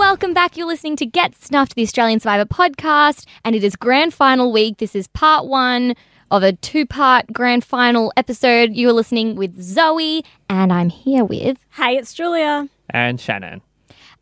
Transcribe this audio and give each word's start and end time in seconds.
welcome 0.00 0.32
back. 0.32 0.56
You're 0.56 0.66
listening 0.66 0.96
to 0.96 1.04
Get 1.04 1.34
Snuffed, 1.34 1.74
the 1.74 1.82
Australian 1.82 2.20
Survivor 2.20 2.46
podcast, 2.46 3.26
and 3.44 3.54
it 3.54 3.62
is 3.62 3.76
grand 3.76 4.14
final 4.14 4.50
week. 4.50 4.78
This 4.78 4.96
is 4.96 5.08
part 5.08 5.44
one 5.44 5.94
of 6.30 6.42
a 6.42 6.54
two 6.54 6.86
part 6.86 7.30
grand 7.34 7.64
final 7.64 8.10
episode. 8.16 8.72
You're 8.72 8.94
listening 8.94 9.36
with 9.36 9.60
Zoe, 9.60 10.24
and 10.48 10.72
I'm 10.72 10.88
here 10.88 11.22
with. 11.22 11.58
Hey, 11.72 11.98
it's 11.98 12.14
Julia. 12.14 12.66
And 12.88 13.20
Shannon. 13.20 13.60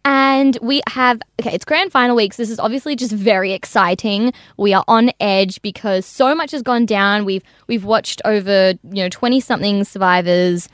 And 0.04 0.58
we 0.60 0.82
have, 0.88 1.20
okay, 1.40 1.54
it's 1.54 1.64
grand 1.64 1.92
final 1.92 2.16
weeks. 2.16 2.38
This 2.38 2.50
is 2.50 2.58
obviously 2.58 2.96
just 2.96 3.12
very 3.12 3.52
exciting. 3.52 4.32
We 4.56 4.74
are 4.74 4.84
on 4.88 5.12
edge 5.20 5.62
because 5.62 6.06
so 6.06 6.34
much 6.34 6.50
has 6.50 6.62
gone 6.62 6.86
down. 6.86 7.24
We've 7.24 7.44
we've 7.68 7.84
watched 7.84 8.20
over, 8.24 8.70
you 8.82 9.04
know, 9.04 9.08
20 9.08 9.38
something 9.38 9.84
survivors, 9.84 10.68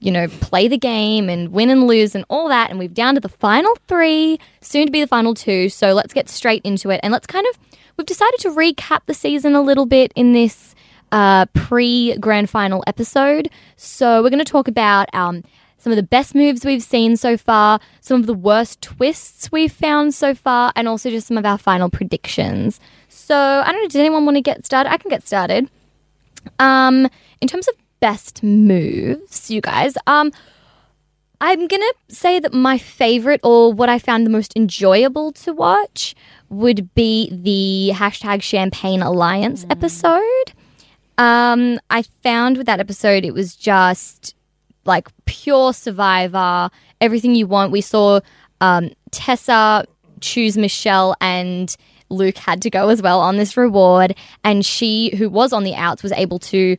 you 0.00 0.12
know, 0.12 0.28
play 0.28 0.68
the 0.68 0.78
game 0.78 1.28
and 1.28 1.50
win 1.50 1.70
and 1.70 1.86
lose 1.86 2.14
and 2.14 2.24
all 2.28 2.48
that. 2.48 2.70
And 2.70 2.78
we've 2.78 2.94
down 2.94 3.14
to 3.14 3.20
the 3.20 3.28
final 3.28 3.76
three, 3.88 4.38
soon 4.60 4.86
to 4.86 4.92
be 4.92 5.00
the 5.00 5.08
final 5.08 5.34
two. 5.34 5.68
So 5.68 5.92
let's 5.92 6.12
get 6.12 6.28
straight 6.28 6.62
into 6.64 6.90
it. 6.90 7.00
And 7.02 7.12
let's 7.12 7.26
kind 7.26 7.46
of, 7.50 7.58
we've 7.96 8.06
decided 8.06 8.38
to 8.40 8.50
recap 8.50 9.00
the 9.06 9.14
season 9.14 9.54
a 9.54 9.62
little 9.62 9.86
bit 9.86 10.12
in 10.14 10.32
this 10.32 10.74
uh, 11.10 11.46
pre 11.46 12.16
grand 12.18 12.48
final 12.48 12.84
episode. 12.86 13.50
So 13.76 14.22
we're 14.22 14.30
going 14.30 14.44
to 14.44 14.44
talk 14.44 14.68
about 14.68 15.12
um, 15.14 15.42
some 15.78 15.92
of 15.92 15.96
the 15.96 16.02
best 16.02 16.34
moves 16.34 16.64
we've 16.64 16.82
seen 16.82 17.16
so 17.16 17.36
far, 17.36 17.80
some 18.00 18.20
of 18.20 18.26
the 18.26 18.34
worst 18.34 18.80
twists 18.82 19.50
we've 19.50 19.72
found 19.72 20.14
so 20.14 20.34
far, 20.34 20.72
and 20.76 20.86
also 20.86 21.10
just 21.10 21.26
some 21.26 21.38
of 21.38 21.44
our 21.44 21.58
final 21.58 21.90
predictions. 21.90 22.78
So 23.08 23.36
I 23.36 23.72
don't 23.72 23.82
know, 23.82 23.88
does 23.88 23.96
anyone 23.96 24.24
want 24.24 24.36
to 24.36 24.42
get 24.42 24.64
started? 24.64 24.92
I 24.92 24.96
can 24.96 25.10
get 25.10 25.26
started. 25.26 25.68
Um, 26.58 27.08
in 27.40 27.48
terms 27.48 27.68
of 27.68 27.74
best 28.00 28.42
moves, 28.42 29.50
you 29.50 29.60
guys, 29.60 29.94
um, 30.06 30.32
I'm 31.40 31.68
gonna 31.68 31.92
say 32.08 32.40
that 32.40 32.52
my 32.52 32.78
favorite 32.78 33.40
or 33.44 33.72
what 33.72 33.88
I 33.88 33.98
found 33.98 34.26
the 34.26 34.30
most 34.30 34.56
enjoyable 34.56 35.32
to 35.32 35.52
watch 35.52 36.14
would 36.48 36.92
be 36.94 37.30
the 37.30 37.94
hashtag 37.94 38.42
Champagne 38.42 39.02
Alliance 39.02 39.64
episode. 39.70 40.52
Um, 41.16 41.78
I 41.90 42.02
found 42.22 42.56
with 42.56 42.66
that 42.66 42.80
episode 42.80 43.24
it 43.24 43.34
was 43.34 43.54
just 43.54 44.34
like 44.84 45.08
pure 45.26 45.72
survivor, 45.72 46.70
everything 47.00 47.34
you 47.34 47.46
want. 47.46 47.70
We 47.70 47.82
saw 47.82 48.20
um, 48.60 48.90
Tessa 49.12 49.84
choose 50.20 50.56
Michelle 50.58 51.14
and 51.20 51.76
Luke 52.08 52.38
had 52.38 52.62
to 52.62 52.70
go 52.70 52.88
as 52.88 53.02
well 53.02 53.20
on 53.20 53.36
this 53.36 53.56
reward. 53.56 54.16
And 54.42 54.64
she, 54.64 55.14
who 55.16 55.28
was 55.28 55.52
on 55.52 55.64
the 55.64 55.74
outs, 55.74 56.02
was 56.02 56.12
able 56.12 56.38
to 56.40 56.76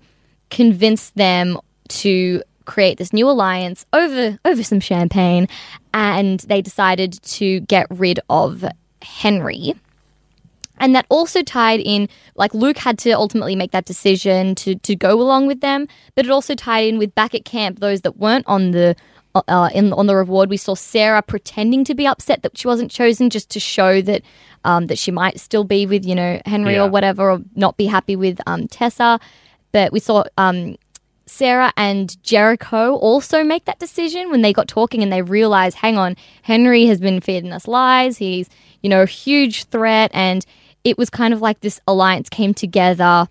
convince 0.49 1.11
them 1.11 1.57
to 1.89 2.41
create 2.65 2.97
this 2.99 3.11
new 3.13 3.27
alliance 3.27 3.85
over 3.93 4.37
over 4.45 4.61
some 4.63 4.79
champagne 4.79 5.47
and 5.93 6.41
they 6.41 6.61
decided 6.61 7.13
to 7.23 7.61
get 7.61 7.87
rid 7.89 8.19
of 8.29 8.63
Henry. 9.01 9.73
And 10.81 10.95
that 10.95 11.05
also 11.09 11.41
tied 11.43 11.81
in, 11.81 12.07
like 12.35 12.53
Luke 12.53 12.77
had 12.77 12.97
to 12.99 13.11
ultimately 13.11 13.55
make 13.55 13.71
that 13.71 13.85
decision 13.85 14.55
to 14.55 14.75
to 14.75 14.95
go 14.95 15.19
along 15.21 15.47
with 15.47 15.59
them, 15.61 15.87
but 16.15 16.25
it 16.25 16.31
also 16.31 16.55
tied 16.55 16.85
in 16.87 16.97
with 16.97 17.13
back 17.15 17.35
at 17.35 17.43
camp 17.43 17.79
those 17.79 18.01
that 18.01 18.17
weren't 18.17 18.45
on 18.47 18.71
the 18.71 18.95
uh, 19.35 19.69
in 19.73 19.91
on 19.93 20.07
the 20.07 20.15
reward. 20.15 20.49
We 20.49 20.57
saw 20.57 20.75
Sarah 20.75 21.21
pretending 21.21 21.83
to 21.85 21.93
be 21.95 22.07
upset 22.07 22.43
that 22.43 22.57
she 22.57 22.67
wasn't 22.67 22.91
chosen, 22.91 23.29
just 23.29 23.49
to 23.51 23.59
show 23.59 24.01
that 24.01 24.21
um, 24.63 24.87
that 24.87 24.97
she 24.97 25.11
might 25.11 25.39
still 25.39 25.65
be 25.65 25.85
with 25.85 26.05
you 26.05 26.15
know 26.15 26.39
Henry 26.45 26.75
Yeah. 26.75 26.83
or 26.85 26.89
whatever, 26.89 27.29
or 27.31 27.41
not 27.55 27.75
be 27.75 27.85
happy 27.87 28.15
with 28.15 28.39
um, 28.47 28.67
Tessa. 28.69 29.19
But 29.71 29.91
we 29.91 29.99
saw 29.99 30.23
um, 30.37 30.77
Sarah 31.29 31.71
and 31.77 32.21
Jericho 32.23 32.95
also 32.95 33.43
make 33.43 33.65
that 33.65 33.79
decision 33.79 34.31
when 34.31 34.41
they 34.41 34.51
got 34.51 34.67
talking 34.67 35.03
and 35.03 35.11
they 35.11 35.21
realized, 35.21 35.77
hang 35.77 35.97
on, 35.97 36.15
Henry 36.41 36.85
has 36.87 36.99
been 36.99 37.21
feeding 37.21 37.53
us 37.53 37.67
lies. 37.67 38.17
He's, 38.17 38.49
you 38.81 38.89
know, 38.89 39.03
a 39.03 39.07
huge 39.07 39.65
threat. 39.65 40.11
And 40.13 40.45
it 40.83 40.97
was 40.97 41.09
kind 41.09 41.33
of 41.33 41.41
like 41.41 41.61
this 41.61 41.79
alliance 41.87 42.29
came 42.29 42.53
together 42.53 43.27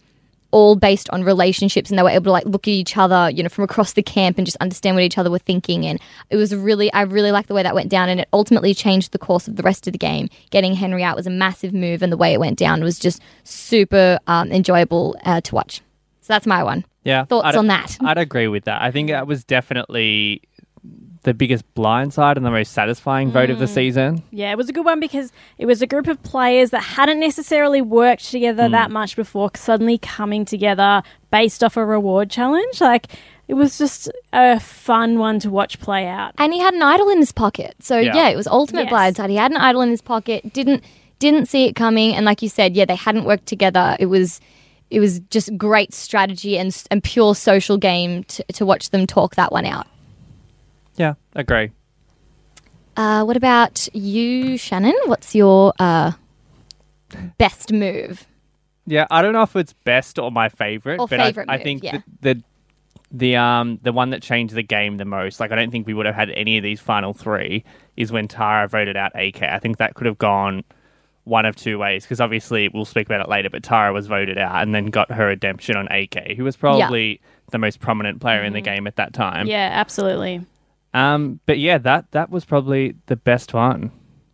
all 0.51 0.77
based 0.77 1.11
on 1.11 1.25
relationships 1.25 1.91
and 1.91 1.99
they 1.99 2.03
were 2.03 2.09
able 2.09 2.25
to 2.25 2.31
like 2.31 2.47
look 2.47 2.67
at 2.67 2.71
each 2.71 2.97
other, 2.97 3.29
you 3.31 3.43
know, 3.43 3.51
from 3.51 3.65
across 3.65 3.93
the 3.93 4.03
camp 4.03 4.39
and 4.39 4.47
just 4.47 4.57
understand 4.59 4.97
what 4.97 5.03
each 5.03 5.19
other 5.19 5.31
were 5.31 5.39
thinking. 5.39 5.85
And 5.85 6.01
it 6.31 6.37
was 6.37 6.55
really, 6.55 6.91
I 6.93 7.03
really 7.03 7.33
liked 7.33 7.49
the 7.49 7.55
way 7.55 7.63
that 7.63 7.75
went 7.75 7.91
down 7.91 8.09
and 8.09 8.21
it 8.21 8.29
ultimately 8.33 8.73
changed 8.73 9.13
the 9.13 9.19
course 9.19 9.47
of 9.47 9.57
the 9.57 9.63
rest 9.63 9.87
of 9.87 9.93
the 9.93 9.99
game. 9.99 10.29
Getting 10.51 10.75
Henry 10.75 11.03
out 11.03 11.17
was 11.17 11.27
a 11.27 11.31
massive 11.31 11.75
move 11.75 12.03
and 12.03 12.11
the 12.11 12.17
way 12.17 12.33
it 12.33 12.41
went 12.41 12.59
down 12.59 12.83
was 12.83 12.99
just 12.99 13.21
super 13.45 14.19
um, 14.27 14.51
enjoyable 14.51 15.17
uh, 15.25 15.43
to 15.43 15.55
watch. 15.55 15.83
So 16.29 16.35
that's 16.35 16.47
my 16.47 16.63
one. 16.63 16.85
Yeah. 17.05 17.25
Thoughts 17.25 17.47
I'd, 17.47 17.57
on 17.57 17.69
that? 17.69 17.97
I'd 18.05 18.19
agree 18.19 18.49
with 18.49 18.65
that. 18.65 18.83
I 18.83 18.91
think 18.91 19.09
that 19.09 19.27
was 19.27 19.45
definitely 19.45 20.43
the 21.23 21.33
biggest 21.33 21.65
blindside 21.75 22.37
and 22.37 22.45
the 22.45 22.51
most 22.51 22.73
satisfying 22.73 23.31
vote 23.31 23.49
Mm. 23.49 23.53
of 23.55 23.59
the 23.61 23.67
season. 23.67 24.23
Yeah, 24.31 24.53
it 24.53 24.59
was 24.59 24.69
a 24.69 24.73
good 24.75 24.85
one 24.85 25.01
because 25.01 25.33
it 25.57 25.65
was 25.65 25.81
a 25.81 25.87
group 25.87 26.07
of 26.07 26.23
players 26.23 26.69
that 26.71 26.83
hadn't 26.83 27.19
necessarily 27.19 27.81
worked 27.81 28.31
together 28.31 28.69
that 28.69 28.91
much 28.91 29.17
before, 29.17 29.51
suddenly 29.57 29.97
coming 29.97 30.45
together 30.45 31.03
based 31.31 31.65
off 31.65 31.77
a 31.79 31.85
reward 31.85 32.29
challenge. 32.31 32.81
Like, 32.81 33.07
it 33.49 33.55
was 33.55 33.79
just 33.79 34.11
a 34.35 34.61
fun 34.61 35.19
one 35.19 35.39
to 35.41 35.49
watch 35.51 35.81
play 35.81 36.07
out. 36.07 36.35
and 36.37 36.53
he 36.53 36.59
had 36.61 36.75
an 36.75 36.83
idol 36.83 37.09
in 37.09 37.19
his 37.19 37.33
pocket. 37.33 37.75
So 37.81 37.99
yeah, 37.99 38.15
Yeah. 38.15 38.29
it 38.29 38.37
was 38.37 38.47
ultimate 38.47 38.89
Yes. 38.91 38.93
blindside. 38.93 39.31
He 39.31 39.37
had 39.37 39.51
an 39.51 39.57
idol 39.57 39.81
in 39.81 39.89
his 39.91 40.03
pocket. 40.03 40.53
Didn't 40.53 40.85
didn't 41.21 41.47
see 41.47 41.65
it 41.65 41.75
coming, 41.75 42.15
and 42.15 42.25
like 42.25 42.43
you 42.43 42.49
said, 42.49 42.77
yeah, 42.77 42.85
they 42.85 42.95
hadn't 42.95 43.25
worked 43.25 43.47
together. 43.47 43.97
It 43.99 44.07
was 44.07 44.41
it 44.91 45.01
was 45.01 45.21
just 45.31 45.57
great 45.57 45.93
strategy 45.93 46.59
and 46.59 46.85
and 46.91 47.03
pure 47.03 47.35
social 47.35 47.77
game 47.77 48.25
to, 48.25 48.45
to 48.55 48.67
watch 48.67 48.91
them 48.91 49.07
talk 49.07 49.35
that 49.37 49.53
one 49.53 49.67
out. 49.67 49.87
Yeah, 50.97 51.15
agree. 51.35 51.71
Uh, 52.97 53.23
what 53.25 53.37
about 53.37 53.89
you, 53.95 54.57
Shannon? 54.57 54.97
What's 55.07 55.35
your 55.35 55.73
uh, 55.79 56.13
best 57.39 57.73
move? 57.73 58.27
Yeah, 58.87 59.07
I 59.11 59.23
don't 59.23 59.33
know 59.33 59.43
if 59.43 59.55
it's 59.55 59.75
best 59.85 60.19
or 60.19 60.33
my 60.33 60.49
favorite, 60.49 60.99
Or 60.99 61.07
but 61.07 61.21
favourite 61.21 61.49
I, 61.49 61.55
I 61.55 61.63
think 61.63 61.85
yeah. 61.85 62.01
the, 62.21 62.35
the 62.35 62.43
the 63.11 63.37
um 63.37 63.79
the 63.83 63.93
one 63.93 64.11
that 64.11 64.23
changed 64.23 64.55
the 64.55 64.63
game 64.63 64.97
the 64.97 65.05
most. 65.05 65.41
Like 65.41 65.53
I 65.53 65.55
don't 65.55 65.71
think 65.71 65.87
we 65.87 65.95
would 65.95 66.07
have 66.07 66.15
had 66.15 66.31
any 66.31 66.57
of 66.57 66.63
these 66.63 66.81
final 66.81 67.13
three. 67.13 67.65
Is 67.97 68.11
when 68.11 68.29
Tara 68.29 68.67
voted 68.67 68.97
out 68.97 69.13
AK. 69.15 69.43
I 69.43 69.59
think 69.59 69.79
that 69.79 69.95
could 69.95 70.07
have 70.07 70.19
gone 70.19 70.65
one 71.29 71.47
of 71.47 71.55
two 71.57 71.79
ways 71.79 72.05
because 72.05 72.21
obviously 72.21 72.69
we'll 72.69 72.85
speak 72.85 73.07
about 73.07 73.21
it 73.21 73.29
later. 73.29 73.51
But 73.51 73.63
Tara 73.63 73.93
was 73.93 74.07
voted 74.07 74.39
out 74.39 74.63
and 74.63 74.75
then 74.75 74.87
got 74.87 75.11
her 75.13 75.27
redemption 75.27 75.77
on 75.77 75.87
AK, 75.89 76.37
who 76.37 76.45
was 76.45 76.57
probably 76.57 77.21
the 77.51 77.59
most 77.59 77.81
prominent 77.81 78.21
player 78.21 78.43
in 78.43 78.53
the 78.53 78.61
game 78.61 78.87
at 78.87 78.97
that 78.97 79.13
time. 79.13 79.47
Yeah, 79.47 79.71
absolutely. 79.73 80.45
Um, 80.95 81.41
but 81.47 81.59
yeah, 81.59 81.79
that 81.79 82.11
that 82.13 82.31
was 82.31 82.45
probably 82.45 82.95
the 83.07 83.17
best 83.17 83.55
one. 83.55 83.91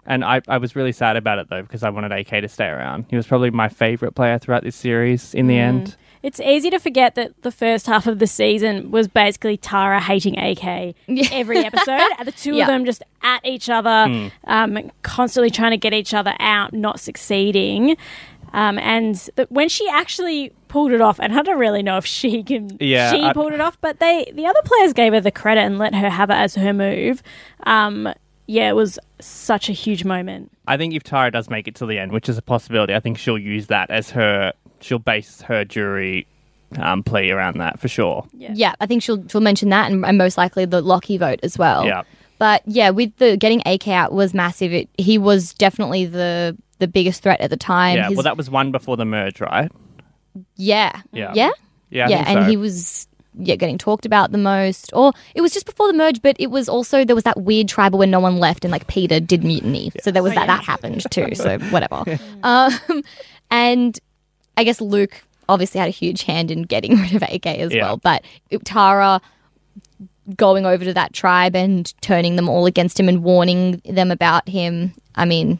And 0.06 0.24
I, 0.24 0.42
I 0.48 0.58
was 0.58 0.76
really 0.76 0.92
sad 0.92 1.16
about 1.16 1.38
it 1.38 1.48
though 1.48 1.62
because 1.62 1.82
I 1.82 1.90
wanted 1.90 2.12
AK 2.12 2.28
to 2.42 2.48
stay 2.48 2.66
around. 2.66 3.06
He 3.08 3.16
was 3.16 3.26
probably 3.26 3.50
my 3.50 3.68
favorite 3.68 4.12
player 4.14 4.38
throughout 4.38 4.62
this 4.62 4.76
series 4.76 5.34
in 5.34 5.46
the 5.46 5.56
end. 5.58 5.96
It's 6.22 6.40
easy 6.40 6.70
to 6.70 6.78
forget 6.78 7.16
that 7.16 7.42
the 7.42 7.50
first 7.50 7.86
half 7.86 8.06
of 8.06 8.18
the 8.18 8.26
season 8.26 8.90
was 8.90 9.08
basically 9.08 9.58
Tara 9.58 10.00
hating 10.00 10.38
AK 10.38 10.94
every 11.32 11.58
episode. 11.58 12.00
the 12.24 12.32
two 12.36 12.54
Yeah. 12.54 12.62
of 12.62 12.68
them 12.68 12.84
just 12.86 13.02
at 13.22 13.44
each 13.44 13.68
other, 13.68 14.30
um, 14.44 14.90
constantly 15.02 15.50
trying 15.50 15.72
to 15.72 15.76
get 15.76 15.92
each 15.92 16.14
other 16.14 16.34
out, 16.40 16.72
not 16.72 16.98
succeeding. 17.00 17.96
Um, 18.54 18.78
and 18.78 19.16
the, 19.36 19.46
when 19.50 19.68
she 19.68 19.86
actually 19.90 20.50
pulled 20.68 20.92
it 20.92 21.00
off, 21.00 21.18
and 21.20 21.36
I 21.38 21.42
don't 21.42 21.58
really 21.58 21.82
know 21.82 21.96
if 21.98 22.06
she 22.06 22.42
can, 22.42 22.76
Yeah, 22.80 23.10
she 23.12 23.22
I- 23.22 23.32
pulled 23.32 23.52
it 23.52 23.60
off, 23.60 23.78
but 23.80 23.98
they 24.00 24.30
the 24.32 24.46
other 24.46 24.60
players 24.64 24.92
gave 24.92 25.12
her 25.12 25.20
the 25.20 25.30
credit 25.32 25.60
and 25.62 25.76
let 25.78 25.94
her 25.94 26.08
have 26.08 26.30
it 26.30 26.34
as 26.34 26.54
her 26.54 26.72
move. 26.72 27.22
Um, 27.64 28.08
yeah, 28.46 28.68
it 28.68 28.74
was 28.76 28.98
such 29.20 29.68
a 29.68 29.72
huge 29.72 30.04
moment. 30.04 30.50
I 30.66 30.76
think 30.76 30.94
if 30.94 31.02
Tara 31.02 31.30
does 31.30 31.48
make 31.50 31.68
it 31.68 31.74
to 31.76 31.86
the 31.86 31.98
end, 31.98 32.12
which 32.12 32.28
is 32.28 32.38
a 32.38 32.42
possibility, 32.42 32.94
I 32.94 33.00
think 33.00 33.18
she'll 33.18 33.38
use 33.38 33.66
that 33.68 33.90
as 33.90 34.10
her. 34.10 34.52
She'll 34.80 34.98
base 34.98 35.40
her 35.42 35.64
jury 35.64 36.26
um, 36.78 37.02
plea 37.02 37.30
around 37.30 37.58
that 37.58 37.78
for 37.80 37.88
sure. 37.88 38.26
Yeah, 38.36 38.74
I 38.80 38.86
think 38.86 39.02
she'll 39.02 39.26
she'll 39.28 39.40
mention 39.40 39.68
that 39.70 39.90
and, 39.90 40.04
and 40.04 40.18
most 40.18 40.36
likely 40.36 40.64
the 40.64 40.80
Lockie 40.82 41.16
vote 41.18 41.40
as 41.42 41.56
well. 41.58 41.86
Yeah. 41.86 42.02
But 42.38 42.62
yeah, 42.66 42.90
with 42.90 43.16
the 43.16 43.36
getting 43.36 43.62
AK 43.64 43.88
out 43.88 44.12
was 44.12 44.34
massive. 44.34 44.72
It, 44.72 44.88
he 44.98 45.16
was 45.18 45.54
definitely 45.54 46.04
the 46.06 46.56
the 46.80 46.88
biggest 46.88 47.22
threat 47.22 47.40
at 47.40 47.50
the 47.50 47.56
time. 47.56 47.96
yeah. 47.96 48.08
His- 48.08 48.16
Well, 48.16 48.24
that 48.24 48.36
was 48.36 48.50
one 48.50 48.72
before 48.72 48.96
the 48.96 49.04
merge, 49.04 49.40
right? 49.40 49.70
yeah, 50.56 51.00
Yeah. 51.12 51.32
yeah, 51.34 51.50
Yeah. 51.90 52.06
I 52.06 52.08
yeah, 52.10 52.16
think 52.24 52.28
and 52.36 52.44
so. 52.44 52.50
he 52.50 52.56
was 52.56 53.06
yeah 53.36 53.54
getting 53.56 53.78
talked 53.78 54.06
about 54.06 54.32
the 54.32 54.38
most. 54.38 54.90
Or 54.92 55.12
it 55.34 55.40
was 55.40 55.52
just 55.52 55.66
before 55.66 55.86
the 55.88 55.96
merge, 55.98 56.22
but 56.22 56.36
it 56.38 56.48
was 56.50 56.68
also 56.68 57.04
there 57.04 57.14
was 57.14 57.24
that 57.24 57.40
weird 57.40 57.68
tribal 57.68 57.98
where 57.98 58.08
no 58.08 58.20
one 58.20 58.38
left 58.38 58.64
and 58.64 58.72
like 58.72 58.86
Peter 58.86 59.20
did 59.20 59.44
mutiny, 59.44 59.90
so 60.02 60.10
there 60.10 60.22
was 60.22 60.34
that 60.34 60.46
that 60.46 60.64
happened 60.64 61.04
too. 61.10 61.34
So 61.34 61.58
whatever. 61.70 62.04
um, 62.42 63.02
and 63.50 63.98
I 64.56 64.64
guess 64.64 64.80
Luke 64.80 65.22
obviously 65.48 65.78
had 65.78 65.88
a 65.88 65.92
huge 65.92 66.22
hand 66.22 66.50
in 66.50 66.62
getting 66.62 66.96
rid 67.00 67.14
of 67.14 67.22
AK 67.22 67.46
as 67.46 67.74
Yeah. 67.74 67.82
well, 67.82 67.96
but 67.98 68.24
it, 68.50 68.64
Tara 68.64 69.20
going 70.36 70.64
over 70.64 70.84
to 70.84 70.94
that 70.94 71.12
tribe 71.12 71.54
and 71.54 71.92
turning 72.00 72.36
them 72.36 72.48
all 72.48 72.64
against 72.66 72.98
him 72.98 73.08
and 73.08 73.22
warning 73.22 73.82
them 73.84 74.10
about 74.10 74.48
him. 74.48 74.94
I 75.16 75.26
mean, 75.26 75.58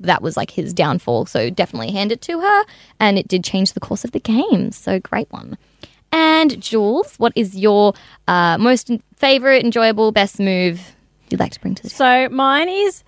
that 0.00 0.20
was 0.20 0.36
like 0.36 0.50
his 0.50 0.74
downfall. 0.74 1.26
So 1.26 1.48
definitely 1.48 1.92
hand 1.92 2.12
it 2.12 2.20
to 2.22 2.38
her. 2.40 2.64
And 3.00 3.18
it 3.18 3.26
did 3.26 3.42
change 3.42 3.72
the 3.72 3.80
course 3.80 4.04
of 4.04 4.12
the 4.12 4.20
game. 4.20 4.70
So 4.70 5.00
great 5.00 5.30
one. 5.32 5.56
And 6.12 6.60
Jules, 6.60 7.16
what 7.16 7.32
is 7.34 7.56
your 7.56 7.94
uh, 8.28 8.58
most 8.58 8.90
favorite, 9.16 9.64
enjoyable, 9.64 10.12
best 10.12 10.38
move 10.38 10.94
you'd 11.30 11.40
like 11.40 11.52
to 11.52 11.60
bring 11.60 11.74
to 11.76 11.82
the 11.82 11.88
show? 11.88 11.96
So 11.96 12.28
mine 12.28 12.68
is 12.68 13.02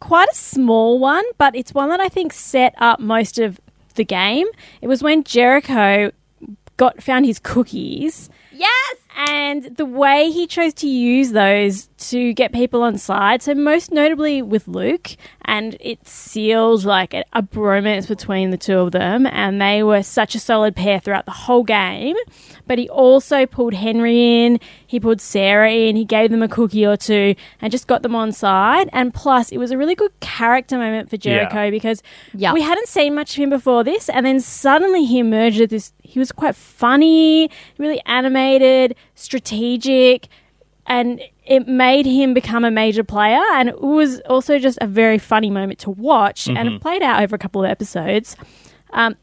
quite 0.00 0.28
a 0.30 0.34
small 0.34 0.98
one, 0.98 1.24
but 1.38 1.54
it's 1.54 1.72
one 1.72 1.88
that 1.90 2.00
I 2.00 2.08
think 2.08 2.32
set 2.32 2.74
up 2.78 2.98
most 2.98 3.38
of 3.38 3.60
the 3.94 4.04
game. 4.04 4.46
It 4.82 4.88
was 4.88 5.02
when 5.02 5.22
Jericho 5.24 6.10
got 6.76 7.02
found 7.02 7.26
his 7.26 7.38
cookies 7.38 8.30
Yes. 8.60 8.96
And 9.16 9.76
the 9.76 9.84
way 9.84 10.30
he 10.30 10.46
chose 10.46 10.72
to 10.74 10.88
use 10.88 11.32
those 11.32 11.88
to 11.98 12.32
get 12.34 12.52
people 12.52 12.82
on 12.82 12.96
side. 12.96 13.42
So 13.42 13.54
most 13.54 13.92
notably 13.92 14.40
with 14.42 14.66
Luke, 14.68 15.16
and 15.44 15.76
it 15.80 16.06
sealed 16.06 16.84
like 16.84 17.12
a, 17.12 17.24
a 17.32 17.42
bromance 17.42 18.08
between 18.08 18.50
the 18.50 18.56
two 18.56 18.78
of 18.78 18.92
them, 18.92 19.26
and 19.26 19.60
they 19.60 19.82
were 19.82 20.02
such 20.02 20.34
a 20.34 20.38
solid 20.38 20.74
pair 20.76 21.00
throughout 21.00 21.26
the 21.26 21.32
whole 21.32 21.64
game. 21.64 22.16
But 22.66 22.78
he 22.78 22.88
also 22.88 23.46
pulled 23.46 23.74
Henry 23.74 24.44
in, 24.44 24.60
he 24.86 25.00
pulled 25.00 25.20
Sarah 25.20 25.72
in, 25.72 25.96
he 25.96 26.04
gave 26.04 26.30
them 26.30 26.42
a 26.42 26.48
cookie 26.48 26.86
or 26.86 26.96
two, 26.96 27.34
and 27.60 27.72
just 27.72 27.88
got 27.88 28.02
them 28.02 28.14
on 28.14 28.30
side. 28.32 28.88
And 28.92 29.12
plus, 29.12 29.50
it 29.50 29.58
was 29.58 29.70
a 29.72 29.76
really 29.76 29.96
good 29.96 30.12
character 30.20 30.78
moment 30.78 31.10
for 31.10 31.16
Jericho 31.16 31.64
Yeah. 31.64 31.70
because 31.70 32.02
Yeah. 32.32 32.52
we 32.52 32.62
hadn't 32.62 32.86
seen 32.88 33.14
much 33.14 33.36
of 33.36 33.42
him 33.42 33.50
before 33.50 33.82
this, 33.84 34.08
and 34.08 34.24
then 34.24 34.38
suddenly 34.40 35.04
he 35.04 35.18
emerged 35.18 35.60
as 35.60 35.68
this. 35.68 35.92
He 36.10 36.18
was 36.18 36.32
quite 36.32 36.56
funny, 36.56 37.50
really 37.78 38.00
animated, 38.06 38.96
strategic, 39.14 40.28
and 40.86 41.20
it 41.46 41.68
made 41.68 42.04
him 42.06 42.34
become 42.34 42.64
a 42.64 42.70
major 42.70 43.04
player. 43.04 43.42
And 43.52 43.68
it 43.68 43.80
was 43.80 44.20
also 44.20 44.58
just 44.58 44.78
a 44.80 44.86
very 44.86 45.18
funny 45.18 45.50
moment 45.50 45.78
to 45.80 45.90
watch, 45.90 46.48
and 46.48 46.68
it 46.68 46.80
played 46.80 47.02
out 47.02 47.22
over 47.22 47.36
a 47.36 47.38
couple 47.38 47.64
of 47.64 47.70
episodes. 47.70 48.36
Um, 48.92 49.16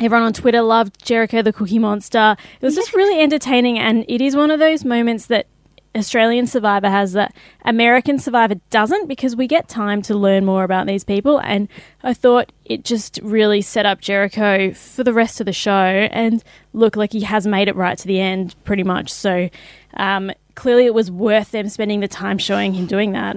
Everyone 0.00 0.26
on 0.26 0.32
Twitter 0.32 0.62
loved 0.62 1.04
Jericho 1.04 1.42
the 1.42 1.52
Cookie 1.52 1.80
Monster. 1.80 2.36
It 2.60 2.64
was 2.64 2.76
just 2.76 2.94
really 2.94 3.20
entertaining, 3.20 3.80
and 3.80 4.04
it 4.06 4.20
is 4.20 4.36
one 4.36 4.52
of 4.52 4.60
those 4.60 4.84
moments 4.84 5.26
that 5.26 5.48
Australian 5.96 6.46
Survivor 6.46 6.88
has 6.88 7.12
that 7.12 7.34
American 7.64 8.18
Survivor 8.18 8.56
doesn't 8.70 9.08
because 9.08 9.34
we 9.34 9.46
get 9.46 9.68
time 9.68 10.02
to 10.02 10.14
learn 10.14 10.44
more 10.44 10.64
about 10.64 10.86
these 10.86 11.04
people. 11.04 11.40
And 11.40 11.68
I 12.02 12.14
thought 12.14 12.52
it 12.64 12.84
just 12.84 13.18
really 13.22 13.62
set 13.62 13.86
up 13.86 14.00
Jericho 14.00 14.72
for 14.74 15.02
the 15.02 15.12
rest 15.12 15.40
of 15.40 15.46
the 15.46 15.52
show 15.52 15.72
and 15.72 16.42
look 16.72 16.96
like 16.96 17.12
he 17.12 17.22
has 17.22 17.46
made 17.46 17.68
it 17.68 17.76
right 17.76 17.98
to 17.98 18.06
the 18.06 18.20
end 18.20 18.54
pretty 18.64 18.84
much. 18.84 19.10
So 19.10 19.48
um, 19.94 20.30
clearly 20.54 20.86
it 20.86 20.94
was 20.94 21.10
worth 21.10 21.50
them 21.50 21.68
spending 21.68 22.00
the 22.00 22.08
time 22.08 22.38
showing 22.38 22.74
him 22.74 22.86
doing 22.86 23.12
that. 23.12 23.36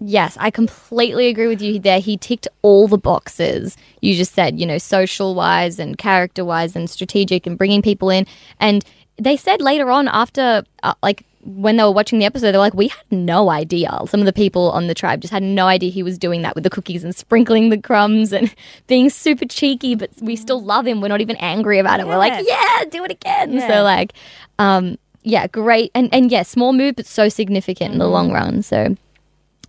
Yes, 0.00 0.36
I 0.38 0.52
completely 0.52 1.26
agree 1.26 1.48
with 1.48 1.60
you 1.60 1.80
there. 1.80 1.98
He 1.98 2.16
ticked 2.16 2.46
all 2.62 2.86
the 2.86 2.98
boxes 2.98 3.76
you 4.00 4.14
just 4.14 4.34
said, 4.34 4.60
you 4.60 4.66
know, 4.66 4.78
social 4.78 5.34
wise 5.34 5.78
and 5.78 5.98
character 5.98 6.44
wise 6.44 6.76
and 6.76 6.88
strategic 6.88 7.46
and 7.46 7.58
bringing 7.58 7.82
people 7.82 8.10
in. 8.10 8.26
And 8.60 8.84
they 9.20 9.36
said 9.36 9.60
later 9.60 9.90
on, 9.90 10.08
after, 10.08 10.62
uh, 10.82 10.94
like, 11.02 11.24
when 11.42 11.76
they 11.76 11.84
were 11.84 11.92
watching 11.92 12.18
the 12.18 12.24
episode, 12.24 12.52
they're 12.52 12.58
like, 12.58 12.74
we 12.74 12.88
had 12.88 13.04
no 13.10 13.50
idea. 13.50 13.96
Some 14.06 14.20
of 14.20 14.26
the 14.26 14.32
people 14.32 14.70
on 14.72 14.86
the 14.86 14.94
tribe 14.94 15.20
just 15.20 15.32
had 15.32 15.42
no 15.42 15.66
idea 15.66 15.90
he 15.90 16.02
was 16.02 16.18
doing 16.18 16.42
that 16.42 16.54
with 16.54 16.64
the 16.64 16.70
cookies 16.70 17.04
and 17.04 17.14
sprinkling 17.14 17.70
the 17.70 17.78
crumbs 17.78 18.32
and 18.32 18.54
being 18.86 19.08
super 19.10 19.44
cheeky, 19.44 19.94
but 19.94 20.10
we 20.20 20.36
still 20.36 20.62
love 20.62 20.86
him. 20.86 21.00
We're 21.00 21.08
not 21.08 21.20
even 21.20 21.36
angry 21.36 21.78
about 21.78 22.00
it. 22.00 22.06
We're 22.06 22.18
like, 22.18 22.44
yeah, 22.46 22.84
do 22.90 23.04
it 23.04 23.10
again. 23.10 23.52
Yeah. 23.52 23.68
So, 23.68 23.82
like, 23.82 24.12
um, 24.58 24.98
yeah, 25.22 25.46
great. 25.46 25.90
And, 25.94 26.08
and 26.12 26.30
yeah, 26.30 26.42
small 26.42 26.72
move, 26.72 26.96
but 26.96 27.06
so 27.06 27.28
significant 27.28 27.92
in 27.92 27.98
the 27.98 28.08
long 28.08 28.32
run. 28.32 28.62
So, 28.62 28.96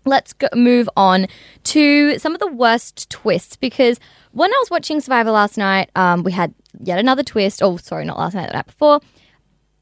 let's 0.06 0.34
go, 0.34 0.48
move 0.56 0.90
on 0.98 1.28
to 1.66 2.18
some 2.18 2.34
of 2.34 2.40
the 2.40 2.52
worst 2.52 3.10
twists 3.10 3.56
because 3.56 4.00
when 4.32 4.52
I 4.52 4.58
was 4.60 4.70
watching 4.70 5.02
Survivor 5.02 5.32
last 5.32 5.58
night, 5.58 5.90
um, 5.96 6.24
we 6.24 6.32
had 6.32 6.54
yet 6.82 7.00
another 7.00 7.24
twist. 7.24 7.62
Oh, 7.62 7.78
sorry, 7.78 8.06
not 8.06 8.18
last 8.18 8.34
night, 8.34 8.48
the 8.48 8.54
night 8.54 8.68
before, 8.68 9.00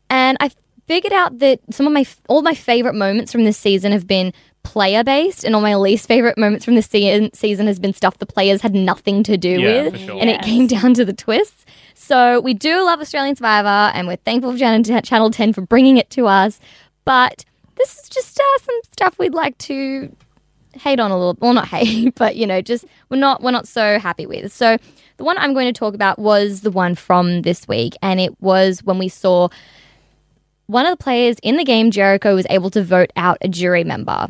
and 0.09 0.37
I 0.39 0.51
figured 0.87 1.13
out 1.13 1.39
that 1.39 1.59
some 1.71 1.85
of 1.87 1.93
my 1.93 2.05
all 2.29 2.41
my 2.41 2.53
favorite 2.53 2.95
moments 2.95 3.31
from 3.31 3.43
this 3.43 3.57
season 3.57 3.91
have 3.91 4.07
been 4.07 4.33
player 4.63 5.03
based, 5.03 5.43
and 5.45 5.55
all 5.55 5.61
my 5.61 5.75
least 5.75 6.07
favorite 6.07 6.37
moments 6.37 6.65
from 6.65 6.75
this 6.75 6.87
season 6.87 7.31
season 7.33 7.67
has 7.67 7.79
been 7.79 7.93
stuff 7.93 8.17
the 8.17 8.25
players 8.25 8.61
had 8.61 8.73
nothing 8.73 9.23
to 9.23 9.37
do 9.37 9.49
Yeah, 9.59 9.83
with, 9.83 9.93
for 9.93 9.99
sure. 9.99 10.19
and 10.19 10.29
it 10.29 10.41
came 10.41 10.67
down 10.67 10.93
to 10.95 11.05
the 11.05 11.13
twists. 11.13 11.65
So 11.93 12.39
we 12.41 12.53
do 12.53 12.83
love 12.83 12.99
Australian 13.01 13.35
Survivor, 13.35 13.91
and 13.95 14.07
we're 14.07 14.17
thankful 14.17 14.51
for 14.53 14.57
Channel 14.57 15.01
Channel 15.01 15.31
Ten 15.31 15.53
for 15.53 15.61
bringing 15.61 15.97
it 15.97 16.09
to 16.11 16.27
us, 16.27 16.59
but. 17.05 17.45
This 17.79 17.95
is 17.99 18.09
just 18.09 18.39
uh, 18.39 18.59
some 18.63 18.75
stuff 18.91 19.19
we'd 19.19 19.35
like 19.35 19.55
to 19.59 20.11
hate 20.73 20.99
on 20.99 21.11
a 21.11 21.15
little 21.15 21.37
well 21.39 21.53
not 21.53 21.67
hate 21.75 22.15
but 22.15 22.35
you 22.35 22.47
know 22.47 22.59
just 22.59 22.85
we're 23.09 23.17
not 23.17 23.43
we're 23.43 23.51
not 23.51 23.67
so 23.67 23.99
happy 23.99 24.25
with 24.25 24.51
so 24.51 24.77
the 25.17 25.23
one 25.23 25.37
i'm 25.37 25.53
going 25.53 25.71
to 25.71 25.77
talk 25.77 25.93
about 25.93 26.17
was 26.17 26.61
the 26.61 26.71
one 26.71 26.95
from 26.95 27.43
this 27.43 27.67
week 27.67 27.93
and 28.01 28.19
it 28.19 28.33
was 28.41 28.81
when 28.83 28.97
we 28.97 29.07
saw 29.07 29.47
one 30.67 30.85
of 30.85 30.91
the 30.91 31.03
players 31.03 31.37
in 31.43 31.57
the 31.57 31.63
game 31.63 31.91
jericho 31.91 32.35
was 32.35 32.45
able 32.49 32.69
to 32.69 32.83
vote 32.83 33.11
out 33.15 33.37
a 33.41 33.47
jury 33.47 33.83
member. 33.83 34.27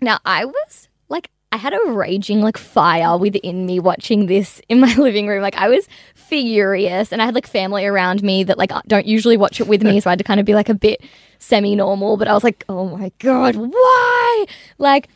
Now 0.00 0.18
i 0.24 0.44
was 0.44 0.88
like 1.08 1.30
i 1.52 1.56
had 1.56 1.74
a 1.74 1.90
raging 1.90 2.40
like 2.40 2.56
fire 2.56 3.18
within 3.18 3.66
me 3.66 3.80
watching 3.80 4.26
this 4.26 4.60
in 4.68 4.80
my 4.80 4.94
living 4.98 5.26
room. 5.26 5.42
Like 5.42 5.56
i 5.56 5.68
was 5.68 5.88
furious 6.14 7.12
and 7.12 7.20
i 7.20 7.24
had 7.26 7.34
like 7.34 7.46
family 7.46 7.84
around 7.84 8.22
me 8.22 8.44
that 8.44 8.58
like 8.58 8.70
don't 8.86 9.06
usually 9.06 9.36
watch 9.36 9.60
it 9.60 9.66
with 9.66 9.82
me 9.82 10.00
so 10.00 10.08
i 10.08 10.12
had 10.12 10.18
to 10.18 10.24
kind 10.24 10.40
of 10.40 10.46
be 10.46 10.54
like 10.54 10.68
a 10.68 10.74
bit 10.74 11.02
semi-normal 11.38 12.16
but 12.16 12.26
i 12.26 12.32
was 12.32 12.42
like 12.42 12.64
oh 12.68 12.96
my 12.96 13.12
god 13.18 13.56
why? 13.56 14.46
Like 14.78 15.08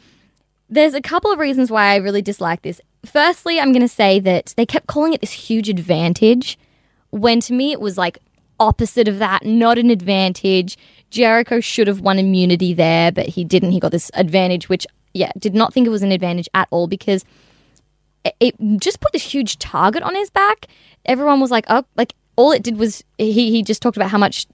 there's 0.69 0.95
a 0.95 1.01
couple 1.01 1.33
of 1.33 1.39
reasons 1.39 1.71
why 1.71 1.93
I 1.93 1.97
really 1.97 2.23
dislike 2.23 2.63
this. 2.63 2.81
Firstly, 3.05 3.59
I'm 3.59 3.73
going 3.73 3.83
to 3.83 3.89
say 3.89 4.21
that 4.21 4.53
they 4.57 4.67
kept 4.67 4.87
calling 4.87 5.13
it 5.13 5.21
this 5.21 5.33
huge 5.33 5.69
advantage 5.69 6.59
when 7.11 7.41
to 7.41 7.55
me 7.55 7.73
it 7.73 7.81
was 7.81 7.97
like 7.97 8.19
opposite 8.61 9.09
of 9.09 9.19
that, 9.19 9.45
not 9.45 9.79
an 9.79 9.91
advantage. 9.91 10.77
Jericho 11.11 11.61
should 11.61 11.87
have 11.87 12.01
won 12.01 12.19
immunity 12.19 12.75
there, 12.75 13.13
but 13.13 13.27
he 13.27 13.45
didn't. 13.45 13.73
He 13.73 13.81
got 13.81 13.93
this 13.93 14.11
advantage, 14.15 14.69
which, 14.69 14.87
yeah, 15.15 15.33
did 15.39 15.55
not 15.55 15.73
think 15.73 15.87
it 15.87 15.91
was 15.91 16.03
an 16.03 16.13
advantage 16.13 16.49
at 16.55 16.69
all 16.71 16.87
because 16.87 17.25
it, 18.41 18.55
just 18.79 19.01
put 19.01 19.13
this 19.13 19.23
huge 19.23 19.59
target 19.59 20.03
on 20.03 20.15
his 20.15 20.31
back. 20.31 20.67
Everyone 21.07 21.41
was 21.41 21.51
like, 21.51 21.65
oh, 21.69 21.85
like 21.97 22.15
all 22.37 22.53
it 22.53 22.63
did 22.63 22.79
was 22.79 23.03
he, 23.19 23.51
he 23.51 23.63
just 23.63 23.83
talked 23.83 23.97
about 23.97 24.11
how 24.11 24.19
much 24.19 24.47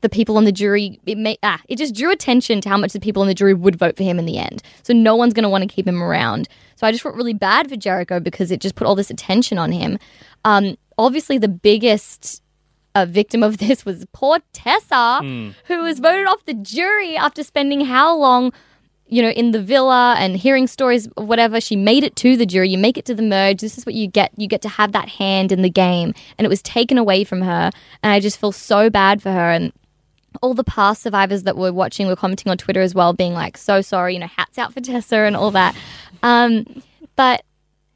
the 0.00 0.08
people 0.08 0.36
on 0.36 0.44
the 0.44 0.52
jury 0.52 1.00
it 1.06 1.18
may 1.18 1.36
ah 1.42 1.60
it 1.68 1.76
just 1.76 1.94
drew 1.94 2.10
attention 2.12 2.60
to 2.60 2.68
how 2.68 2.76
much 2.76 2.92
the 2.92 3.00
people 3.00 3.20
on 3.20 3.28
the 3.28 3.34
jury 3.34 3.54
would 3.54 3.76
vote 3.76 3.96
for 3.96 4.04
him 4.04 4.18
in 4.18 4.26
the 4.26 4.38
end 4.38 4.62
so 4.82 4.92
no 4.92 5.16
one's 5.16 5.34
going 5.34 5.42
to 5.42 5.48
want 5.48 5.62
to 5.62 5.74
keep 5.74 5.88
him 5.88 6.02
around 6.02 6.48
so 6.76 6.86
i 6.86 6.92
just 6.92 7.02
felt 7.02 7.16
really 7.16 7.34
bad 7.34 7.68
for 7.68 7.74
jericho 7.74 8.20
because 8.20 8.52
it 8.52 8.60
just 8.60 8.76
put 8.76 8.86
all 8.86 8.94
this 8.94 9.10
attention 9.10 9.58
on 9.58 9.72
him 9.72 9.98
um 10.44 10.76
obviously 10.98 11.36
the 11.36 11.48
biggest 11.48 12.42
uh, 13.02 13.06
victim 13.06 13.42
of 13.42 13.58
this 13.66 13.84
was 13.84 14.04
poor 14.12 14.38
tessa 14.52 15.20
who 15.66 15.82
was 15.82 15.98
voted 15.98 16.26
off 16.26 16.44
the 16.44 16.54
jury 16.54 17.16
after 17.16 17.42
spending 17.42 17.84
how 17.84 18.16
long 18.16 18.52
you 19.10 19.22
know, 19.22 19.30
in 19.30 19.52
the 19.52 19.62
villa 19.62 20.14
and 20.18 20.36
hearing 20.36 20.66
stories, 20.66 21.08
whatever. 21.16 21.60
She 21.60 21.76
made 21.76 22.04
it 22.04 22.14
to 22.16 22.36
the 22.36 22.44
jury. 22.44 22.68
You 22.68 22.78
make 22.78 22.98
it 22.98 23.06
to 23.06 23.14
the 23.14 23.22
merge. 23.22 23.60
This 23.60 23.78
is 23.78 23.86
what 23.86 23.94
you 23.94 24.06
get. 24.06 24.32
You 24.36 24.46
get 24.46 24.62
to 24.62 24.68
have 24.68 24.92
that 24.92 25.08
hand 25.08 25.50
in 25.50 25.62
the 25.62 25.70
game, 25.70 26.14
and 26.36 26.44
it 26.44 26.48
was 26.48 26.60
taken 26.62 26.98
away 26.98 27.24
from 27.24 27.40
her. 27.40 27.70
And 28.02 28.12
I 28.12 28.20
just 28.20 28.38
feel 28.38 28.52
so 28.52 28.90
bad 28.90 29.22
for 29.22 29.32
her. 29.32 29.50
And 29.50 29.72
all 30.42 30.52
the 30.52 30.64
past 30.64 31.02
survivors 31.02 31.44
that 31.44 31.56
were 31.56 31.72
watching 31.72 32.06
were 32.06 32.16
commenting 32.16 32.50
on 32.50 32.58
Twitter 32.58 32.82
as 32.82 32.94
well, 32.94 33.14
being 33.14 33.32
like, 33.32 33.56
"So 33.56 33.80
sorry," 33.80 34.12
you 34.12 34.20
know, 34.20 34.26
hats 34.26 34.58
out 34.58 34.74
for 34.74 34.80
Tessa 34.82 35.16
and 35.16 35.36
all 35.36 35.52
that. 35.52 35.74
Um, 36.22 36.82
but 37.16 37.44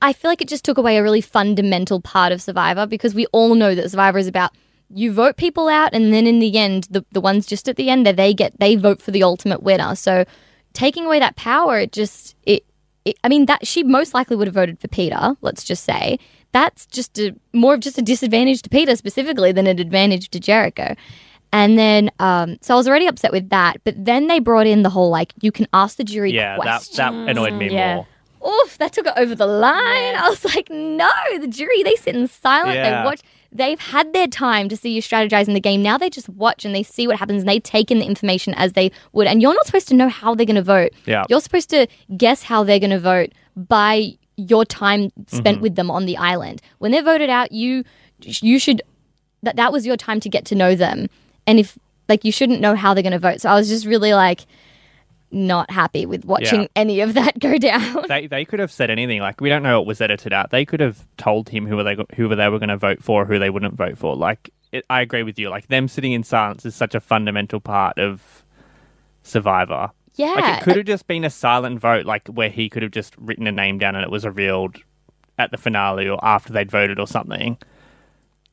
I 0.00 0.12
feel 0.12 0.30
like 0.30 0.40
it 0.40 0.48
just 0.48 0.64
took 0.64 0.78
away 0.78 0.96
a 0.96 1.02
really 1.02 1.20
fundamental 1.20 2.00
part 2.00 2.32
of 2.32 2.40
Survivor 2.40 2.86
because 2.86 3.14
we 3.14 3.26
all 3.26 3.54
know 3.54 3.74
that 3.74 3.90
Survivor 3.90 4.18
is 4.18 4.26
about 4.26 4.52
you 4.94 5.12
vote 5.12 5.36
people 5.36 5.68
out, 5.68 5.94
and 5.94 6.12
then 6.12 6.26
in 6.26 6.38
the 6.38 6.56
end, 6.58 6.88
the 6.90 7.04
the 7.12 7.20
ones 7.20 7.46
just 7.46 7.68
at 7.68 7.76
the 7.76 7.90
end 7.90 8.06
there, 8.06 8.12
they 8.12 8.34
get 8.34 8.58
they 8.60 8.76
vote 8.76 9.00
for 9.02 9.10
the 9.10 9.22
ultimate 9.22 9.62
winner. 9.62 9.94
So 9.94 10.24
taking 10.72 11.04
away 11.06 11.18
that 11.18 11.36
power, 11.36 11.78
it 11.78 11.92
just 11.92 12.36
it, 12.44 12.64
it. 13.04 13.16
I 13.24 13.28
mean, 13.28 13.46
that 13.46 13.66
she 13.66 13.82
most 13.82 14.14
likely 14.14 14.36
would 14.36 14.46
have 14.46 14.54
voted 14.54 14.80
for 14.80 14.88
Peter. 14.88 15.36
Let's 15.40 15.64
just 15.64 15.84
say 15.84 16.18
that's 16.52 16.86
just 16.86 17.18
a 17.18 17.34
more 17.52 17.74
of 17.74 17.80
just 17.80 17.98
a 17.98 18.02
disadvantage 18.02 18.62
to 18.62 18.68
Peter 18.70 18.94
specifically 18.96 19.52
than 19.52 19.66
an 19.66 19.78
advantage 19.78 20.28
to 20.30 20.40
Jericho. 20.40 20.94
And 21.54 21.78
then, 21.78 22.10
um, 22.18 22.56
so 22.62 22.72
I 22.72 22.76
was 22.78 22.88
already 22.88 23.06
upset 23.06 23.30
with 23.30 23.50
that. 23.50 23.76
But 23.84 24.02
then 24.02 24.26
they 24.26 24.38
brought 24.38 24.66
in 24.66 24.82
the 24.82 24.90
whole 24.90 25.10
like 25.10 25.34
you 25.42 25.52
can 25.52 25.66
ask 25.74 25.96
the 25.98 26.04
jury 26.04 26.32
Yeah, 26.32 26.56
that, 26.56 26.60
questions. 26.62 26.96
that 26.96 27.12
annoyed 27.12 27.52
me 27.54 27.70
Yeah. 27.70 27.96
more. 27.96 28.06
Oof, 28.64 28.78
that 28.78 28.92
took 28.92 29.06
it 29.06 29.12
over 29.16 29.34
the 29.34 29.46
line. 29.46 30.14
I 30.16 30.28
was 30.28 30.44
like, 30.44 30.68
no, 30.70 31.08
the 31.38 31.46
jury, 31.46 31.82
they 31.84 31.94
sit 31.96 32.16
in 32.16 32.26
silent. 32.26 32.74
Yeah. 32.76 33.02
They 33.02 33.04
watch. 33.06 33.20
They've 33.54 33.78
had 33.78 34.12
their 34.12 34.26
time 34.26 34.68
to 34.70 34.76
see 34.76 34.90
you 34.90 35.02
strategize 35.02 35.46
in 35.46 35.54
the 35.54 35.60
game. 35.60 35.82
Now 35.82 35.98
they 35.98 36.08
just 36.08 36.28
watch 36.28 36.64
and 36.64 36.74
they 36.74 36.82
see 36.82 37.06
what 37.06 37.18
happens 37.18 37.42
and 37.42 37.48
they 37.48 37.60
take 37.60 37.90
in 37.90 37.98
the 37.98 38.06
information 38.06 38.54
as 38.54 38.72
they 38.72 38.90
would. 39.12 39.26
And 39.26 39.42
you're 39.42 39.54
not 39.54 39.66
supposed 39.66 39.88
to 39.88 39.94
know 39.94 40.08
how 40.08 40.34
they're 40.34 40.46
going 40.46 40.56
to 40.56 40.62
vote. 40.62 40.92
Yeah. 41.04 41.24
You're 41.28 41.40
supposed 41.40 41.68
to 41.70 41.86
guess 42.16 42.42
how 42.42 42.64
they're 42.64 42.78
going 42.78 42.90
to 42.90 42.98
vote 42.98 43.32
by 43.54 44.16
your 44.36 44.64
time 44.64 45.10
spent 45.26 45.56
mm-hmm. 45.56 45.62
with 45.62 45.74
them 45.76 45.90
on 45.90 46.06
the 46.06 46.16
island. 46.16 46.62
When 46.78 46.92
they're 46.92 47.02
voted 47.02 47.30
out, 47.30 47.52
you 47.52 47.84
you 48.20 48.58
should 48.58 48.82
that 49.42 49.56
that 49.56 49.72
was 49.72 49.86
your 49.86 49.96
time 49.96 50.20
to 50.20 50.28
get 50.28 50.44
to 50.46 50.54
know 50.54 50.74
them. 50.74 51.08
And 51.46 51.58
if 51.58 51.78
like 52.08 52.24
you 52.24 52.32
shouldn't 52.32 52.60
know 52.60 52.74
how 52.74 52.94
they're 52.94 53.02
going 53.02 53.12
to 53.12 53.18
vote. 53.18 53.40
So 53.40 53.48
I 53.48 53.54
was 53.54 53.68
just 53.68 53.86
really 53.86 54.14
like 54.14 54.46
not 55.32 55.70
happy 55.70 56.06
with 56.06 56.24
watching 56.24 56.62
Yeah. 56.62 56.68
any 56.76 57.00
of 57.00 57.14
that 57.14 57.38
go 57.38 57.58
down. 57.58 58.04
They 58.08 58.26
they 58.26 58.44
could 58.44 58.58
have 58.60 58.70
said 58.70 58.90
anything. 58.90 59.20
Like 59.20 59.40
we 59.40 59.48
don't 59.48 59.62
know 59.62 59.80
what 59.80 59.86
was 59.86 60.00
edited 60.00 60.32
out. 60.32 60.50
They 60.50 60.64
could 60.64 60.80
have 60.80 61.06
told 61.16 61.48
him 61.48 61.66
who 61.66 61.76
were 61.76 61.84
they 61.84 61.96
who 62.16 62.28
they 62.34 62.48
were 62.48 62.58
going 62.58 62.68
to 62.68 62.76
vote 62.76 63.02
for, 63.02 63.24
who 63.24 63.38
they 63.38 63.50
wouldn't 63.50 63.74
vote 63.74 63.96
for. 63.98 64.14
Like 64.14 64.50
it, 64.72 64.84
I 64.90 65.00
agree 65.00 65.22
with 65.22 65.38
you. 65.38 65.48
Like 65.50 65.68
them 65.68 65.88
sitting 65.88 66.12
in 66.12 66.22
silence 66.22 66.64
is 66.64 66.74
such 66.74 66.94
a 66.94 67.00
fundamental 67.00 67.60
part 67.60 67.98
of 67.98 68.44
Survivor. 69.22 69.90
Yeah. 70.14 70.26
Like 70.34 70.60
it 70.60 70.64
could 70.64 70.76
have 70.76 70.86
just 70.86 71.06
been 71.06 71.24
a 71.24 71.30
silent 71.30 71.80
vote, 71.80 72.04
like 72.06 72.28
where 72.28 72.50
he 72.50 72.68
could 72.68 72.82
have 72.82 72.92
just 72.92 73.14
written 73.16 73.46
a 73.46 73.52
name 73.52 73.78
down 73.78 73.94
and 73.94 74.04
it 74.04 74.10
was 74.10 74.24
revealed 74.26 74.76
at 75.38 75.50
the 75.50 75.56
finale 75.56 76.08
or 76.08 76.18
after 76.22 76.52
they'd 76.52 76.70
voted 76.70 76.98
or 77.00 77.06
something, 77.06 77.56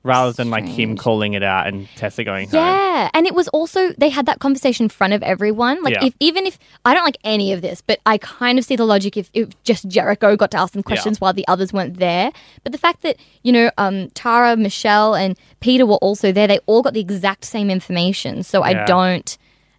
rather 0.04 0.32
than 0.32 0.50
like 0.50 0.66
him 0.66 0.96
calling 0.96 1.34
it 1.34 1.44
out 1.44 1.68
and 1.68 1.88
Tessa 1.96 2.24
going 2.24 2.48
home. 2.50 2.56
Yeah, 2.56 3.10
and 3.14 3.28
it 3.28 3.36
was 3.36 3.48
also 3.50 3.92
they 3.98 4.10
had 4.10 4.26
that 4.28 4.40
conversation 4.40 4.86
in 4.86 4.90
front 4.90 5.14
of 5.14 5.22
everyone. 5.24 5.84
Like 5.84 5.96
Yeah. 5.96 6.06
if 6.06 6.14
even 6.20 6.46
if 6.46 6.58
I 6.86 6.94
don't 6.94 7.04
like 7.04 7.18
any 7.24 7.52
of 7.52 7.62
this, 7.62 7.82
but 7.82 8.00
I 8.06 8.18
kind 8.18 8.58
of 8.58 8.66
see 8.66 8.76
the 8.76 8.86
logic 8.86 9.18
if, 9.18 9.30
if 9.34 9.50
just 9.64 9.88
Jericho 9.88 10.36
got 10.38 10.52
to 10.52 10.58
ask 10.58 10.74
them 10.74 10.84
questions 10.84 11.20
while 11.20 11.34
the 11.34 11.46
others 11.48 11.74
weren't 11.74 11.98
there. 12.00 12.32
But 12.64 12.72
the 12.72 12.78
fact 12.78 13.02
that 13.02 13.18
you 13.44 13.52
know 13.52 13.72
um, 13.78 14.10
Tara, 14.12 14.56
Michelle, 14.56 15.16
and 15.16 15.38
Peter 15.60 15.86
were 15.86 15.98
also 15.98 16.32
there, 16.32 16.48
they 16.48 16.60
all 16.66 16.82
got 16.82 16.94
the 16.94 17.02
exact 17.02 17.44
same 17.46 17.70
information. 17.70 18.44
So 18.44 18.62
I 18.64 18.86
don't. 18.86 19.38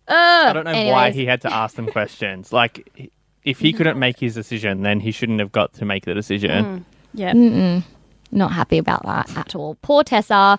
Uh, 0.09 0.47
I 0.49 0.53
don't 0.53 0.65
know 0.65 0.91
why 0.91 1.13
he 1.13 1.25
had 1.25 1.41
to 1.43 1.53
ask 1.53 1.77
them 1.77 1.87
questions. 1.87 2.53
Like, 2.53 3.11
if 3.45 3.61
he 3.61 3.73
couldn't 3.73 3.97
make 4.07 4.19
his 4.19 4.35
decision, 4.35 4.83
then 4.83 4.99
he 5.01 5.13
shouldn't 5.13 5.39
have 5.39 5.53
got 5.53 5.73
to 5.75 5.85
make 5.85 6.05
the 6.05 6.15
decision. 6.15 6.85
Yeah. 7.15 7.33
Not 8.33 8.53
happy 8.53 8.79
about 8.79 9.05
that 9.05 9.37
at 9.37 9.55
all. 9.55 9.77
Poor 9.83 10.03
Tessa. 10.05 10.59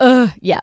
Ugh. 0.00 0.30
Yeah. 0.40 0.60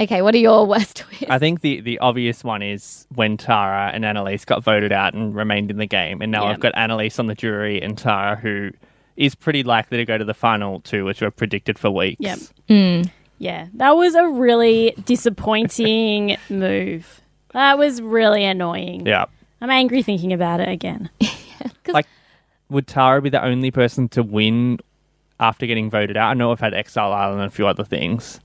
Okay. 0.00 0.22
What 0.22 0.34
are 0.34 0.38
your 0.38 0.66
worst 0.66 0.96
twists? 0.98 1.26
I 1.28 1.38
think 1.38 1.60
the, 1.60 1.80
the 1.80 1.98
obvious 1.98 2.42
one 2.42 2.62
is 2.62 3.06
when 3.14 3.36
Tara 3.36 3.90
and 3.92 4.04
Annalise 4.04 4.44
got 4.44 4.62
voted 4.64 4.92
out 4.92 5.14
and 5.14 5.34
remained 5.34 5.70
in 5.70 5.76
the 5.78 5.86
game. 5.86 6.20
And 6.22 6.32
now 6.32 6.44
Yeah. 6.44 6.50
I've 6.50 6.60
got 6.60 6.72
Annalise 6.76 7.18
on 7.18 7.26
the 7.26 7.34
jury 7.34 7.80
and 7.82 7.96
Tara, 7.98 8.36
who 8.36 8.70
is 9.16 9.34
pretty 9.34 9.62
likely 9.62 9.98
to 9.98 10.04
go 10.04 10.16
to 10.16 10.24
the 10.24 10.34
final 10.34 10.80
two, 10.80 11.04
which 11.04 11.20
were 11.20 11.30
predicted 11.30 11.78
for 11.78 11.90
weeks. 11.90 12.20
Yep. 12.20 12.38
Hmm. 12.68 13.02
Yeah, 13.38 13.68
that 13.74 13.96
was 13.96 14.14
a 14.14 14.26
really 14.28 14.94
disappointing 15.06 16.36
move. 16.50 17.20
That 17.52 17.78
was 17.78 18.00
really 18.02 18.44
annoying. 18.44 19.06
Yeah. 19.06 19.24
I'm 19.62 19.70
angry 19.70 20.02
thinking 20.02 20.32
about 20.32 20.60
it 20.60 20.68
again. 20.68 21.10
Like, 21.86 22.06
would 22.70 22.86
Tara 22.86 23.20
be 23.20 23.28
the 23.30 23.42
only 23.44 23.70
person 23.70 24.08
to 24.10 24.22
win 24.22 24.78
after 25.40 25.66
getting 25.66 25.90
voted 25.90 26.16
out? 26.16 26.30
I 26.30 26.34
know 26.34 26.52
I've 26.52 26.60
had 26.60 26.74
Exile 26.74 27.12
Island 27.12 27.40
and 27.40 27.48
a 27.48 27.54
few 27.54 27.66
other 27.66 27.82
things, 27.84 28.38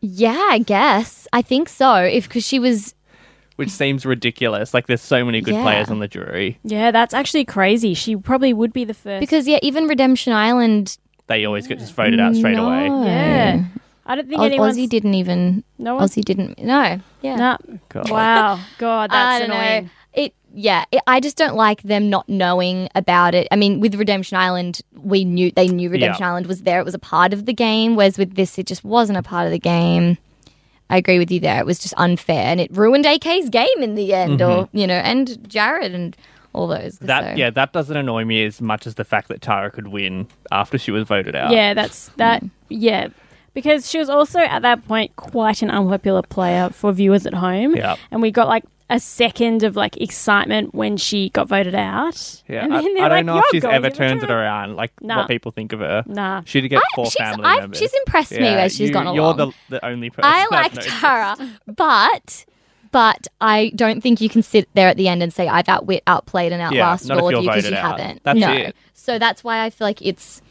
yeah, 0.00 0.48
I 0.50 0.58
guess. 0.58 1.26
I 1.32 1.40
think 1.42 1.68
so. 1.68 1.94
If 1.96 2.28
because 2.28 2.46
she 2.46 2.58
was 2.58 2.94
which 3.56 3.70
seems 3.70 4.04
ridiculous. 4.04 4.74
Like, 4.74 4.88
there's 4.88 5.00
so 5.00 5.24
many 5.24 5.40
good 5.40 5.54
Yeah. 5.54 5.62
players 5.62 5.88
on 5.88 6.00
the 6.00 6.08
jury. 6.08 6.58
Yeah, 6.64 6.90
that's 6.90 7.14
actually 7.14 7.44
crazy. 7.44 7.94
She 7.94 8.16
probably 8.16 8.52
would 8.52 8.72
be 8.72 8.84
the 8.84 8.94
first. 8.94 9.20
because 9.20 9.46
yeah, 9.48 9.58
even 9.62 9.86
Redemption 9.86 10.32
Island. 10.32 10.98
They 11.28 11.44
always 11.44 11.66
get 11.66 11.78
just 11.78 11.94
voted 11.94 12.20
out 12.20 12.34
straight 12.36 12.58
away. 12.58 12.86
Yeah, 12.86 13.64
I 14.04 14.14
don't 14.16 14.28
think 14.28 14.40
Oz- 14.40 14.46
anyone's. 14.46 14.76
Aussie 14.76 14.88
didn't 14.88 15.14
even. 15.14 15.64
No 15.78 15.94
one. 15.94 16.04
Aussie 16.06 16.24
didn't. 16.24 16.58
No. 16.58 17.00
Yeah. 17.22 17.36
Nah. 17.36 17.56
God. 17.88 18.10
Wow. 18.10 18.60
God, 18.78 19.10
that's 19.12 19.36
I 19.42 19.46
don't 19.46 19.50
annoying. 19.56 19.84
know. 19.84 19.90
It. 20.54 20.60
Yeah. 20.60 20.84
It, 20.92 21.02
I 21.06 21.20
just 21.20 21.36
don't 21.36 21.56
like 21.56 21.82
them 21.82 22.08
not 22.10 22.28
knowing 22.28 22.88
about 22.94 23.34
it. 23.34 23.48
I 23.50 23.56
mean, 23.56 23.80
with 23.80 23.94
Redemption 23.94 24.36
Island, 24.36 24.80
we 24.94 25.24
knew 25.24 25.50
they 25.50 25.68
knew 25.68 25.90
Redemption 25.90 26.22
Yeah. 26.22 26.30
Island 26.30 26.46
was 26.46 26.62
there. 26.62 26.80
It 26.80 26.84
was 26.84 26.94
a 26.94 26.98
part 26.98 27.32
of 27.32 27.46
the 27.46 27.52
game. 27.52 27.96
Whereas 27.96 28.18
with 28.18 28.34
this, 28.34 28.58
it 28.58 28.66
just 28.66 28.84
wasn't 28.84 29.18
a 29.18 29.22
part 29.22 29.46
of 29.46 29.52
the 29.52 29.58
game. 29.58 30.18
I 30.90 30.98
agree 30.98 31.18
with 31.18 31.30
you 31.30 31.40
there. 31.40 31.58
It 31.58 31.66
was 31.66 31.78
just 31.78 31.94
unfair, 31.96 32.44
and 32.44 32.60
it 32.60 32.70
ruined 32.70 33.06
AK's 33.06 33.48
game 33.48 33.82
in 33.82 33.94
the 33.94 34.12
end, 34.12 34.42
or 34.42 34.64
mm-hmm. 34.66 34.76
you 34.76 34.86
know, 34.86 34.94
and 34.94 35.28
Jarrad 35.48 35.94
and 35.94 36.16
all 36.52 36.68
those. 36.68 36.98
That 36.98 37.32
so. 37.32 37.36
yeah, 37.36 37.50
that 37.50 37.72
doesn't 37.72 37.96
annoy 37.96 38.24
me 38.24 38.44
as 38.44 38.60
much 38.60 38.86
as 38.86 38.94
the 38.94 39.04
fact 39.04 39.28
that 39.28 39.40
Tara 39.40 39.70
could 39.70 39.88
win 39.88 40.28
after 40.52 40.78
she 40.78 40.90
was 40.90 41.06
voted 41.06 41.34
out. 41.34 41.50
Yeah, 41.50 41.74
that's 41.74 42.08
that. 42.16 42.44
Yeah, 42.68 43.08
because 43.54 43.88
she 43.88 43.98
was 43.98 44.08
also 44.10 44.40
at 44.40 44.62
that 44.62 44.86
point 44.86 45.16
quite 45.16 45.62
an 45.62 45.70
unpopular 45.70 46.22
player 46.22 46.68
for 46.70 46.92
viewers 46.92 47.24
at 47.26 47.34
home. 47.34 47.74
Yeah. 47.76 47.96
and 48.10 48.20
we 48.20 48.30
got 48.30 48.48
like 48.48 48.64
a 48.90 49.00
second 49.00 49.62
of 49.62 49.76
like 49.76 49.96
excitement 49.96 50.74
when 50.74 50.98
she 50.98 51.30
got 51.30 51.48
voted 51.48 51.74
out. 51.74 52.42
Yeah, 52.46 52.64
and 52.64 52.74
I, 52.74 52.78
I 52.78 52.82
don't 52.82 52.96
like, 52.98 53.24
know 53.24 53.38
if 53.38 53.44
she's 53.50 53.64
ever 53.64 53.88
turned 53.88 54.22
it 54.22 54.30
around, 54.30 54.76
like 54.76 54.92
Nah. 55.00 55.20
what 55.20 55.28
people 55.28 55.52
think 55.52 55.72
of 55.72 55.80
her. 55.80 56.04
Nah. 56.06 56.42
She'd 56.44 56.68
get 56.68 56.80
I- 56.80 56.94
four 56.94 57.06
she's, 57.06 57.14
family 57.14 57.44
I've- 57.46 57.60
members. 57.62 57.78
she's 57.78 57.94
impressed 57.94 58.32
me 58.32 58.40
Yeah, 58.40 58.56
as 58.64 58.72
she's 58.76 58.88
you, 58.88 58.92
gone 58.92 59.06
along. 59.06 59.16
You're 59.16 59.34
the, 59.34 59.52
the 59.70 59.84
only 59.86 60.10
person. 60.10 60.30
I 60.30 60.46
like. 60.50 60.72
Tara, 60.74 61.36
but 61.66 62.44
but 62.92 63.26
I 63.40 63.72
don't 63.74 64.02
think 64.02 64.20
you 64.20 64.28
can 64.28 64.42
sit 64.42 64.68
there 64.74 64.88
at 64.88 64.96
the 64.96 65.08
end 65.08 65.22
and 65.22 65.32
say 65.32 65.48
I've 65.48 65.68
outwit, 65.68 66.02
outplayed, 66.06 66.52
and 66.52 66.62
outlasted 66.62 67.10
if 67.10 67.18
all 67.22 67.34
of 67.34 67.42
you 67.42 67.50
because 67.50 67.68
you 67.70 67.76
out. 67.76 67.98
haven't. 67.98 68.22
That's 68.22 68.38
no, 68.38 68.52
it. 68.52 68.76
so 68.92 69.18
that's 69.18 69.42
why 69.42 69.64
I 69.64 69.70
feel 69.70 69.86
like 69.86 70.00
it's 70.02 70.42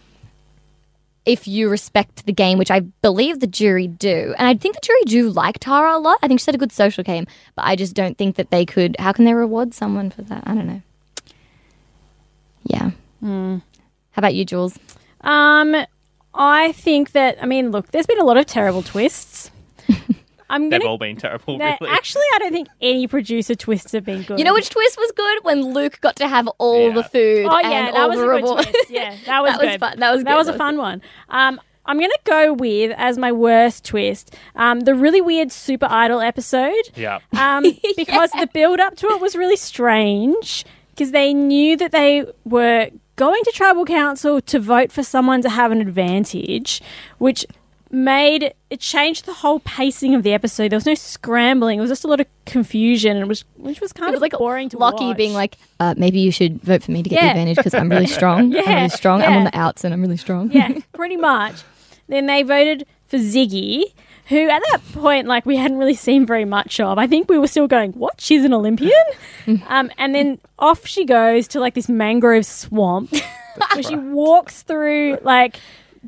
if 1.25 1.48
you 1.48 1.70
respect 1.70 2.25
the 2.25 2.34
game, 2.34 2.58
which 2.58 2.72
I 2.72 2.82
believe 2.82 3.39
the 3.39 3.48
jury 3.48 3.88
do, 3.88 4.34
and 4.38 4.48
I 4.48 4.56
think 4.56 4.75
the 4.75 4.82
jury 4.82 5.03
do 5.06 5.30
like 5.30 5.60
Tara 5.60 5.98
a 5.98 6.00
lot. 6.00 6.20
I 6.22 6.27
think 6.27 6.39
she's 6.39 6.46
had 6.46 6.56
a 6.56 6.60
good 6.60 6.72
social 6.72 7.03
game, 7.03 7.27
but 7.56 7.65
I 7.65 7.75
just 7.75 7.94
don't 7.94 8.18
think 8.18 8.36
that 8.36 8.51
they 8.51 8.65
could. 8.65 8.96
How 9.00 9.12
can 9.13 9.25
they 9.25 9.34
reward 9.34 9.74
someone 9.74 10.10
for 10.10 10.22
that? 10.24 10.44
I 10.46 10.53
don't 10.53 10.68
know. 10.68 10.82
Yeah. 12.63 12.92
Hmm. 13.20 13.58
How 14.12 14.20
about 14.20 14.36
you, 14.36 14.46
Jules? 14.46 14.77
Um, 15.22 15.75
I 16.34 16.72
think 16.74 17.12
that 17.12 17.38
I 17.42 17.46
mean, 17.46 17.72
look, 17.72 17.92
there's 17.92 18.06
been 18.06 18.20
a 18.20 18.25
lot 18.25 18.38
of 18.38 18.46
terrible 18.46 18.84
twists. 18.84 19.51
I'm 20.53 20.69
They've 20.69 20.81
all 20.86 20.98
been 20.98 21.15
terrible, 21.17 21.57
that- 21.57 21.79
really. 21.81 21.91
Actually, 21.93 22.24
I 22.36 22.39
don't 22.39 22.51
think 22.53 22.67
any 22.81 23.07
producer 23.07 23.55
twists 23.55 23.91
have 23.91 24.05
been 24.05 24.24
good. 24.24 24.38
You 24.39 24.45
know 24.45 24.53
which 24.53 24.69
twist 24.69 24.98
was 24.98 25.12
good 25.15 25.43
when 25.43 25.74
Luke 25.74 26.00
got 26.01 26.15
to 26.17 26.27
have 26.27 26.48
all 26.60 26.88
Yeah. 26.89 26.93
the 26.95 27.03
food. 27.03 27.48
Oh 27.50 27.60
yeah, 27.60 27.88
and 27.88 27.95
that 27.95 28.01
all 28.01 28.10
was 28.10 28.17
the 28.19 28.24
a 28.24 28.27
good 28.27 28.43
reward. 28.43 28.63
twist. 28.63 28.89
Yeah, 28.89 29.15
that 29.25 29.41
was 29.41 29.51
That 29.53 29.62
was 29.62 29.69
good. 29.72 29.79
fun. 29.79 30.00
That 30.00 30.12
was 30.13 30.24
that 30.24 30.29
good. 30.31 30.38
was 30.38 30.48
a 30.48 30.53
fun 30.57 30.77
one. 30.77 31.01
Um, 31.29 31.60
I'm 31.86 32.00
gonna 32.00 32.13
go 32.24 32.53
with 32.53 32.93
as 32.98 33.17
my 33.17 33.31
worst 33.33 33.83
twist 33.83 34.33
um, 34.55 34.81
the 34.81 34.95
really 34.95 35.19
weird 35.19 35.51
Super 35.51 35.88
Idol 35.89 36.22
episode. 36.22 36.89
yeah. 36.95 37.19
Um, 37.38 37.63
because 37.98 38.29
the 38.31 38.48
build 38.53 38.79
up 38.79 38.95
to 38.98 39.07
it 39.07 39.19
was 39.19 39.36
really 39.36 39.57
strange 39.57 40.63
because 40.91 41.12
they 41.12 41.33
knew 41.33 41.75
that 41.77 41.91
they 41.91 42.25
were 42.45 42.89
going 43.15 43.43
to 43.43 43.51
tribal 43.51 43.83
council 43.86 44.39
to 44.41 44.60
vote 44.60 44.91
for 44.91 45.03
someone 45.03 45.41
to 45.41 45.50
have 45.50 45.72
an 45.72 45.81
advantage, 45.81 46.81
which 47.17 47.45
made 47.94 48.54
it 48.70 48.80
changed 48.80 49.26
the 49.26 49.34
whole 49.34 49.60
pacing 49.60 50.16
of 50.16 50.24
the 50.24 50.34
episode. 50.34 50.72
There 50.72 50.78
was 50.78 50.86
no 50.86 50.96
scrambling; 50.96 51.78
it 51.78 51.82
was 51.82 51.92
just 51.92 52.04
a 52.04 52.08
lot 52.08 52.20
of 52.20 52.28
confusion, 52.46 53.12
and 53.16 53.22
it 53.22 53.28
was 53.28 53.46
which 53.58 53.80
was 53.80 53.94
kind 53.94 54.10
It 54.10 54.12
was 54.12 54.18
of 54.18 54.22
like 54.24 54.32
boring 54.34 54.68
to 54.70 54.78
Lockie 54.78 55.06
watch. 55.06 55.18
being 55.18 55.34
like, 55.34 55.58
uh, 55.80 55.94
maybe 55.98 56.20
you 56.20 56.32
should 56.32 56.62
vote 56.62 56.84
for 56.84 56.92
me 56.92 57.04
to 57.04 57.10
get 57.10 57.22
the 57.22 57.30
advantage 57.30 57.58
because 57.58 57.74
I'm 57.74 57.90
really 57.90 58.08
strong. 58.20 58.56
I'm 58.56 58.66
really 58.76 58.90
strong. 58.90 59.22
I'm 59.22 59.34
on 59.38 59.44
the 59.46 59.58
outs 59.58 59.84
and 59.84 59.94
I'm 59.94 60.02
really 60.02 60.18
strong. 60.18 60.52
yeah, 60.52 60.78
pretty 60.94 61.18
much. 61.18 61.62
Then 62.08 62.26
they 62.26 62.44
voted 62.44 62.86
for 63.08 63.18
Ziggy, 63.18 63.94
who 64.28 64.50
at 64.50 64.62
that 64.72 64.82
point, 64.94 65.28
like, 65.28 65.46
we 65.46 65.56
hadn't 65.56 65.78
really 65.78 65.94
seen 65.94 66.26
very 66.26 66.46
much 66.46 66.80
of. 66.80 66.98
I 66.98 67.08
think 67.08 67.30
we 67.30 67.38
were 67.38 67.48
still 67.48 67.68
going, 67.68 67.92
what? 67.94 68.20
She's 68.20 68.44
an 68.44 68.54
Olympian? 68.54 68.92
um, 69.68 69.90
and 69.98 70.14
then 70.14 70.40
off 70.60 70.86
she 70.86 71.06
goes 71.06 71.48
to, 71.50 71.60
like, 71.60 71.76
this 71.76 71.88
mangrove 71.88 72.46
swamp 72.46 73.12
where 73.74 73.84
she 73.84 73.96
walks 73.96 74.64
through, 74.64 75.20
like, 75.22 75.60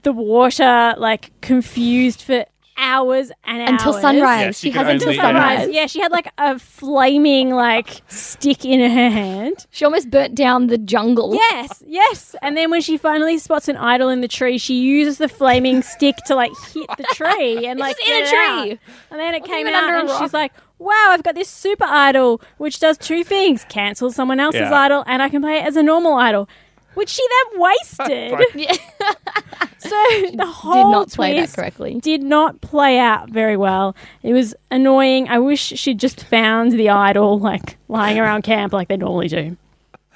the 0.03 0.11
water, 0.13 0.93
like, 0.97 1.31
confused 1.41 2.21
for 2.21 2.45
hours 2.77 3.31
and 3.45 3.61
hours. 3.61 3.69
Until 3.69 3.93
sunrise. 3.93 4.41
Yeah, 4.41 4.51
she 4.51 4.53
she 4.53 4.71
has 4.71 4.87
until 4.89 5.07
only- 5.09 5.17
sunrise. 5.21 5.57
Sunrise. 5.59 5.69
Yeah, 5.75 5.85
she 5.87 6.01
had 6.01 6.11
like 6.11 6.27
a 6.37 6.59
flaming 6.59 7.51
like 7.51 8.01
stick 8.09 8.65
in 8.65 8.81
her 8.81 9.09
hand. 9.09 9.65
She 9.71 9.85
almost 9.85 10.09
burnt 10.11 10.35
down 10.35 10.67
the 10.67 10.77
jungle. 10.77 11.33
Yes, 11.33 11.81
yes. 11.87 12.35
And 12.41 12.57
then 12.57 12.69
when 12.71 12.81
she 12.81 12.97
finally 12.97 13.37
spots 13.37 13.69
an 13.69 13.77
idol 13.77 14.09
in 14.09 14.19
the 14.19 14.27
tree, 14.27 14.57
she 14.57 14.75
uses 14.75 15.19
the 15.19 15.29
flaming 15.29 15.83
stick 15.83 16.17
to 16.27 16.35
like 16.35 16.51
hit 16.73 16.87
the 16.97 17.05
tree 17.13 17.65
and 17.67 17.79
like 17.79 17.95
just 17.97 18.09
in 18.09 18.23
a 18.23 18.27
tree. 18.27 18.37
out. 18.73 18.77
And 19.11 19.19
then 19.21 19.33
it 19.35 19.41
Wasn't 19.41 19.45
came 19.45 19.59
even 19.67 19.73
out, 19.73 19.83
under 19.85 19.95
and 19.99 20.09
rock. 20.09 20.21
she's 20.21 20.33
like, 20.33 20.51
"Wow, 20.77 21.07
I've 21.11 21.23
got 21.23 21.35
this 21.35 21.47
super 21.47 21.85
idol 21.85 22.41
which 22.57 22.81
does 22.81 22.97
two 22.97 23.23
things: 23.23 23.65
cancel 23.69 24.11
someone 24.11 24.41
else's 24.41 24.59
Yeah. 24.69 24.73
idol, 24.77 25.05
and 25.07 25.21
I 25.23 25.29
can 25.29 25.41
play 25.41 25.59
it 25.59 25.65
as 25.65 25.77
a 25.77 25.83
normal 25.83 26.15
idol." 26.15 26.49
Which 26.95 27.09
she 27.09 27.23
then 27.51 27.61
wasted. 27.61 28.39
Yeah. 28.55 28.73
so 29.77 29.89
the 30.33 30.45
whole 30.45 30.73
Did 30.73 30.91
not 30.91 31.09
play 31.11 31.33
that 31.33 31.39
twist 31.41 31.55
correctly. 31.55 31.99
did 32.01 32.23
not 32.23 32.59
play 32.61 32.97
out 32.99 33.29
very 33.29 33.55
well. 33.57 33.95
It 34.23 34.33
was 34.33 34.55
annoying. 34.71 35.27
I 35.29 35.39
wish 35.39 35.59
she'd 35.61 35.99
just 35.99 36.23
found 36.23 36.71
the 36.73 36.89
idol 36.89 37.39
like 37.39 37.77
lying 37.87 38.17
around 38.19 38.41
camp 38.43 38.73
like 38.73 38.87
they 38.87 38.97
normally 38.97 39.27
do. 39.27 39.57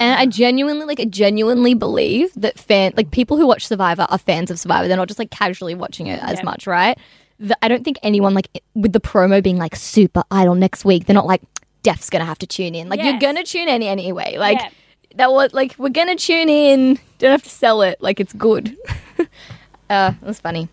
And 0.01 0.17
I 0.17 0.27
genuinely, 0.27 0.85
like, 0.85 1.01
I 1.01 1.05
genuinely 1.05 1.73
believe 1.73 2.31
that 2.37 2.57
fan, 2.57 2.93
like, 2.95 3.11
people 3.11 3.35
who 3.35 3.45
watch 3.45 3.67
Survivor 3.67 4.07
are 4.09 4.17
fans 4.17 4.49
of 4.49 4.57
Survivor. 4.57 4.87
They're 4.87 4.95
not 4.95 5.09
just 5.09 5.19
like 5.19 5.29
casually 5.29 5.75
watching 5.75 6.07
it 6.07 6.23
as 6.23 6.37
Yeah. 6.39 6.45
much, 6.45 6.65
right? 6.67 6.97
The, 7.37 7.57
I 7.61 7.67
don't 7.67 7.83
think 7.83 7.97
anyone 8.01 8.33
like 8.33 8.47
with 8.75 8.93
the 8.93 9.01
promo 9.01 9.43
being 9.43 9.57
like 9.57 9.75
super 9.75 10.23
idol 10.31 10.55
next 10.55 10.85
week. 10.85 11.05
They're 11.05 11.13
not 11.13 11.25
like 11.27 11.41
Def's 11.83 12.09
gonna 12.09 12.25
have 12.25 12.39
to 12.39 12.47
tune 12.47 12.75
in. 12.75 12.87
Like, 12.89 12.99
you're 13.01 13.13
Yes. 13.13 13.21
gonna 13.21 13.43
tune 13.43 13.67
in 13.67 13.83
anyway. 13.83 14.37
Like 14.37 14.59
Yeah. 14.59 14.69
That 15.15 15.31
was 15.31 15.53
like 15.53 15.75
we're 15.77 15.89
gonna 15.89 16.15
tune 16.15 16.49
in. 16.49 16.99
Don't 17.17 17.31
have 17.31 17.43
to 17.43 17.49
sell 17.49 17.81
it. 17.81 18.01
Like 18.01 18.19
it's 18.19 18.33
good. 18.33 18.77
uh, 19.89 20.13
that's 20.21 20.39
funny. 20.39 20.69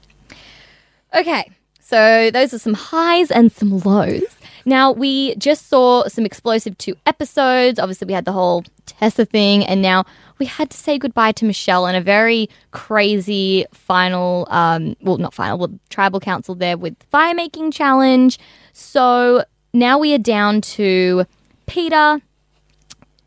Okay, 1.15 1.51
so 1.81 2.31
those 2.31 2.53
are 2.53 2.59
some 2.59 2.75
highs 2.75 3.31
and 3.31 3.51
some 3.51 3.79
lows. 3.79 4.37
Now, 4.69 4.91
we 4.91 5.37
just 5.37 5.69
saw 5.69 6.09
some 6.09 6.27
explosive 6.27 6.77
two 6.77 6.97
episodes. 7.07 7.79
Obviously, 7.79 8.07
we 8.07 8.13
had 8.13 8.25
the 8.25 8.33
whole 8.33 8.65
Tessa 8.85 9.25
thing, 9.25 9.65
and 9.65 9.81
now 9.81 10.05
we 10.39 10.47
had 10.47 10.71
to 10.71 10.77
say 10.77 10.99
goodbye 10.99 11.31
to 11.33 11.45
Michelle 11.45 11.87
in 11.87 11.95
a 11.95 12.01
very 12.01 12.51
crazy 12.73 13.65
final, 13.73 14.49
um, 14.51 14.97
well, 15.01 15.19
not 15.19 15.33
final, 15.33 15.59
well, 15.59 15.79
tribal 15.89 16.19
council 16.19 16.57
there 16.57 16.77
with 16.77 17.01
fire 17.11 17.35
making 17.35 17.71
challenge. 17.71 18.41
So 18.73 19.45
now 19.73 19.99
we 19.99 20.13
are 20.13 20.19
down 20.19 20.61
to 20.63 21.25
Peter, 21.67 22.21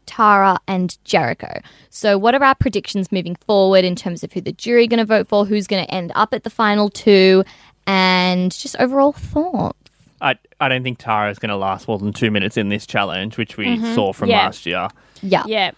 Tara, 0.10 0.58
and 0.68 0.98
Jericho. 1.06 1.62
So, 1.92 2.18
what 2.18 2.34
are 2.34 2.44
our 2.44 2.56
predictions 2.56 3.12
moving 3.12 3.36
forward 3.36 3.86
in 3.86 3.96
terms 3.96 4.24
of 4.24 4.34
who 4.34 4.42
the 4.42 4.52
jury 4.52 4.88
going 4.88 4.98
to 4.98 5.06
vote 5.06 5.28
for, 5.30 5.46
who's 5.46 5.68
going 5.68 5.86
to 5.86 5.94
end 5.94 6.12
up 6.16 6.34
at 6.34 6.44
the 6.44 6.50
final 6.50 6.90
two, 6.90 7.44
and 7.88 8.52
just 8.52 8.76
overall 8.80 9.12
thoughts? 9.14 9.78
I, 10.22 10.36
I 10.60 10.68
don't 10.68 10.84
think 10.84 10.98
Tara 10.98 11.30
is 11.30 11.40
going 11.40 11.50
to 11.50 11.56
last 11.56 11.88
more 11.88 11.98
than 12.00 12.12
two 12.12 12.32
minutes 12.32 12.58
in 12.58 12.70
this 12.70 12.86
challenge, 12.86 13.38
which 13.38 13.56
we 13.56 13.78
saw 13.94 14.12
from 14.12 14.30
Yeah. 14.30 14.40
last 14.46 14.66
year. 14.66 14.88
Yeah. 15.22 15.44
Yeah. 15.46 15.72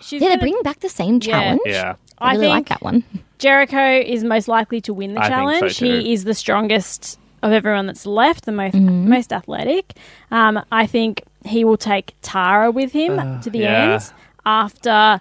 She's 0.00 0.12
Yeah, 0.14 0.18
they're 0.20 0.28
gonna- 0.30 0.40
bringing 0.40 0.62
back 0.62 0.80
the 0.80 0.88
same 0.88 1.20
challenge. 1.20 1.60
Yeah. 1.64 1.94
I 2.18 2.30
I 2.30 2.32
really 2.34 2.48
like 2.48 2.68
that 2.68 2.82
one. 2.82 3.04
Jericho 3.38 4.00
is 4.00 4.24
most 4.24 4.48
likely 4.48 4.80
to 4.82 4.92
win 4.92 5.14
the 5.14 5.20
I 5.20 5.28
think 5.28 5.34
so 5.34 5.36
challenge. 5.58 5.78
too. 5.78 5.84
he 6.00 6.12
is 6.12 6.24
the 6.24 6.34
strongest 6.34 7.18
of 7.42 7.52
everyone 7.52 7.86
that's 7.86 8.04
left, 8.04 8.44
the 8.46 8.52
most 8.52 8.74
Mm-hmm. 8.74 9.08
most 9.08 9.32
athletic. 9.32 9.92
Um, 10.32 10.60
I 10.72 10.86
think 10.86 11.22
he 11.48 11.64
will 11.64 11.76
take 11.76 12.14
Tara 12.22 12.70
with 12.70 12.92
him 12.92 13.40
to 13.42 13.50
the 13.50 13.60
yeah. 13.60 13.92
end 13.94 14.12
after 14.46 15.20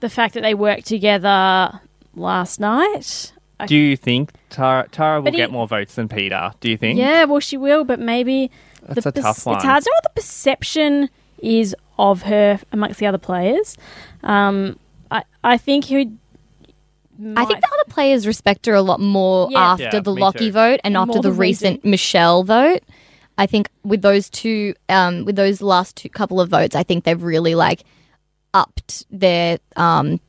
the 0.00 0.08
fact 0.08 0.34
that 0.34 0.42
they 0.42 0.54
worked 0.54 0.86
together 0.86 1.80
last 2.14 2.60
night. 2.60 3.32
I- 3.60 3.66
Do 3.66 3.74
you 3.76 3.96
think 3.96 4.30
Tara, 4.50 4.86
Tara 4.92 5.20
will 5.20 5.32
he- 5.32 5.36
get 5.36 5.50
more 5.50 5.66
votes 5.66 5.94
than 5.96 6.08
Peter? 6.08 6.52
Do 6.60 6.70
you 6.70 6.76
think? 6.76 6.98
yeah, 6.98 7.24
well, 7.24 7.40
she 7.40 7.56
will, 7.56 7.84
but 7.84 7.98
maybe 7.98 8.50
That's 8.88 9.02
the 9.02 9.08
a 9.08 9.12
tough 9.12 9.44
one. 9.46 9.56
It's 9.56 9.64
hard 9.64 9.82
to 9.82 9.90
know 9.90 9.94
what 9.96 10.14
the 10.14 10.20
perception 10.20 11.10
is 11.42 11.74
of 11.98 12.22
her 12.22 12.60
amongst 12.72 13.00
the 13.00 13.06
other 13.06 13.18
players. 13.18 13.76
Um, 14.22 14.78
I 15.10 15.22
I 15.42 15.56
think 15.58 15.86
he. 15.86 16.10
I 17.36 17.44
think 17.46 17.60
the 17.60 17.66
other 17.74 17.84
players 17.88 18.28
respect 18.28 18.66
her 18.66 18.74
a 18.74 18.82
lot 18.82 19.00
more 19.00 19.48
Yeah. 19.50 19.72
after 19.72 19.84
Yeah, 19.84 20.00
the 20.00 20.14
me 20.14 20.20
Lockie 20.20 20.38
too. 20.38 20.52
vote 20.52 20.78
and 20.84 20.96
after 20.96 21.14
More 21.14 21.22
the 21.22 21.30
than 21.30 21.38
we 21.38 21.46
recent 21.48 21.84
Michelle 21.84 22.44
vote. 22.44 22.82
I 23.38 23.46
think 23.46 23.70
with 23.84 24.02
those 24.02 24.28
two, 24.28 24.74
um, 24.88 25.24
with 25.24 25.36
those 25.36 25.62
last 25.62 25.96
two 25.96 26.08
couple 26.08 26.40
of 26.40 26.48
votes, 26.50 26.74
I 26.76 26.82
think 26.82 27.04
they've 27.04 27.22
really 27.22 27.54
like 27.54 27.84
upped 28.52 29.04
their, 29.10 29.58
um, 29.76 30.20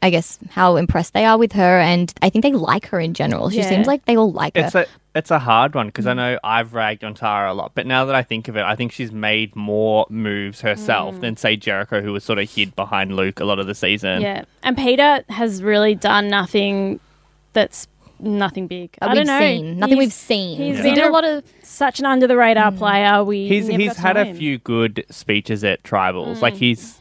I 0.00 0.10
guess, 0.10 0.38
how 0.50 0.76
impressed 0.76 1.12
they 1.12 1.24
are 1.24 1.36
with 1.36 1.52
her, 1.52 1.78
and 1.80 2.12
I 2.22 2.30
think 2.30 2.44
they 2.44 2.52
like 2.52 2.86
her 2.86 3.00
in 3.00 3.14
general. 3.14 3.50
She 3.50 3.58
Yeah. 3.58 3.68
seems 3.68 3.86
like 3.86 4.04
they 4.06 4.16
all 4.16 4.32
like 4.32 4.56
It's 4.56 4.72
her. 4.74 4.80
a 4.82 4.86
it's 5.18 5.30
a 5.32 5.38
hard 5.40 5.74
one 5.74 5.86
Mm. 5.86 5.88
because 5.88 6.06
I 6.06 6.14
know 6.14 6.38
I've 6.44 6.74
ragged 6.74 7.02
on 7.02 7.12
Tara 7.14 7.52
a 7.52 7.54
lot, 7.54 7.72
but 7.74 7.86
now 7.86 8.04
that 8.04 8.14
I 8.14 8.22
think 8.22 8.46
of 8.46 8.56
it, 8.56 8.62
I 8.62 8.76
think 8.76 8.92
she's 8.92 9.10
made 9.10 9.56
more 9.56 10.06
moves 10.08 10.60
herself 10.60 11.16
Mm. 11.16 11.20
than 11.20 11.36
say 11.36 11.56
Jericho, 11.56 12.00
who 12.00 12.12
was 12.12 12.22
sort 12.22 12.38
of 12.38 12.48
hid 12.48 12.76
behind 12.76 13.16
Luke 13.16 13.40
a 13.40 13.44
lot 13.44 13.58
of 13.58 13.66
the 13.66 13.74
season. 13.74 14.22
Yeah, 14.22 14.44
and 14.62 14.76
Peter 14.76 15.24
has 15.28 15.60
really 15.62 15.96
done 15.96 16.28
nothing 16.28 17.00
that's 17.52 17.88
nothing 18.20 18.66
big. 18.66 18.92
that 19.00 19.10
I 19.10 19.14
we've 19.14 19.16
don't 19.16 19.26
know. 19.26 19.40
seen 19.40 19.78
nothing 19.78 19.96
He's 19.96 20.06
we've 20.06 20.12
seen. 20.12 20.56
he's 20.58 20.76
He 20.78 20.82
been 20.82 20.94
did 20.94 21.04
a 21.04 21.08
a- 21.08 21.12
lot 21.12 21.24
of 21.24 21.44
Such 21.62 21.98
an 22.00 22.06
under 22.06 22.26
the 22.26 22.36
radar 22.36 22.72
mm. 22.72 22.78
player. 22.78 23.22
We 23.24 23.48
He's 23.48 23.68
never 23.68 23.78
he's 23.80 23.88
got 23.90 23.94
to 23.96 24.00
had 24.02 24.16
a 24.16 24.24
him. 24.26 24.36
few 24.36 24.58
good 24.58 25.04
speeches 25.10 25.62
at 25.64 25.82
tribals. 25.82 26.40
Like 26.40 26.54
mm. 26.54 26.58
he's 26.58 26.98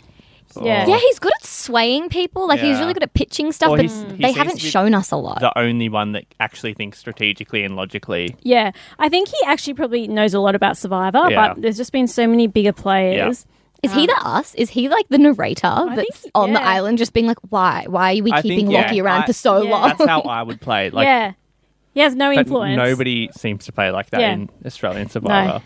Yeah. 0.62 0.86
oh, 0.88 0.90
yeah, 0.92 0.98
he's 0.98 1.20
good 1.20 1.34
at 1.40 1.46
swaying 1.46 2.10
people. 2.10 2.48
Like 2.48 2.60
he's 2.60 2.80
really 2.80 2.94
good 2.94 3.04
at 3.04 3.14
pitching 3.14 3.52
stuff, 3.52 3.70
Well, 3.70 3.78
but 3.78 3.86
he's- 3.86 4.06
he 4.16 4.24
they 4.24 4.32
haven't 4.32 4.60
shown 4.60 4.94
us 4.94 5.12
a 5.12 5.18
lot. 5.18 5.40
the 5.40 5.58
only 5.58 5.90
one 5.90 6.14
that 6.14 6.26
actually 6.40 6.74
thinks 6.74 6.98
strategically 7.00 7.64
and 7.64 7.76
logically. 7.76 8.36
Yeah, 8.44 8.72
I 9.00 9.10
think 9.10 9.28
he 9.30 9.38
actually 9.46 9.74
probably 9.76 10.08
knows 10.08 10.34
a 10.34 10.40
lot 10.40 10.56
about 10.56 10.78
Survivor, 10.78 11.28
Yeah. 11.30 11.54
but 11.54 11.62
there's 11.62 11.78
just 11.78 11.92
been 11.92 12.08
so 12.08 12.28
many 12.28 12.48
bigger 12.48 12.74
players. 12.74 13.46
Is 13.84 13.94
he 13.94 14.06
the 14.08 14.16
us? 14.26 14.54
Is 14.56 14.70
he 14.70 14.90
like 14.90 15.08
the 15.10 15.18
narrator 15.18 15.74
think 15.78 15.96
that's 15.96 16.24
he- 16.24 16.32
on 16.36 16.54
the 16.54 16.62
island, 16.62 16.98
just 16.98 17.14
being 17.14 17.28
like, 17.28 17.38
"Why? 17.50 17.86
Why 17.88 18.18
are 18.18 18.24
we 18.24 18.32
I 18.32 18.42
keeping 18.42 18.68
think, 18.68 18.72
yeah, 18.72 18.82
Lockie 18.82 19.02
around 19.02 19.24
I- 19.24 19.26
for 19.28 19.34
so 19.34 19.62
Yeah. 19.62 19.70
long?" 19.72 19.88
That's 19.98 20.06
how 20.10 20.22
I 20.22 20.42
would 20.44 20.60
play. 20.62 20.90
Like 20.90 21.06
yeah, 21.06 21.34
he 21.94 22.00
has 22.02 22.16
no 22.16 22.30
but 22.32 22.40
influence. 22.40 22.78
nobody 22.78 23.30
seems 23.38 23.66
to 23.66 23.72
play 23.72 23.92
like 23.92 24.10
that 24.10 24.22
Yeah. 24.22 24.34
in 24.34 24.50
Australian 24.66 25.10
Survivor. 25.10 25.62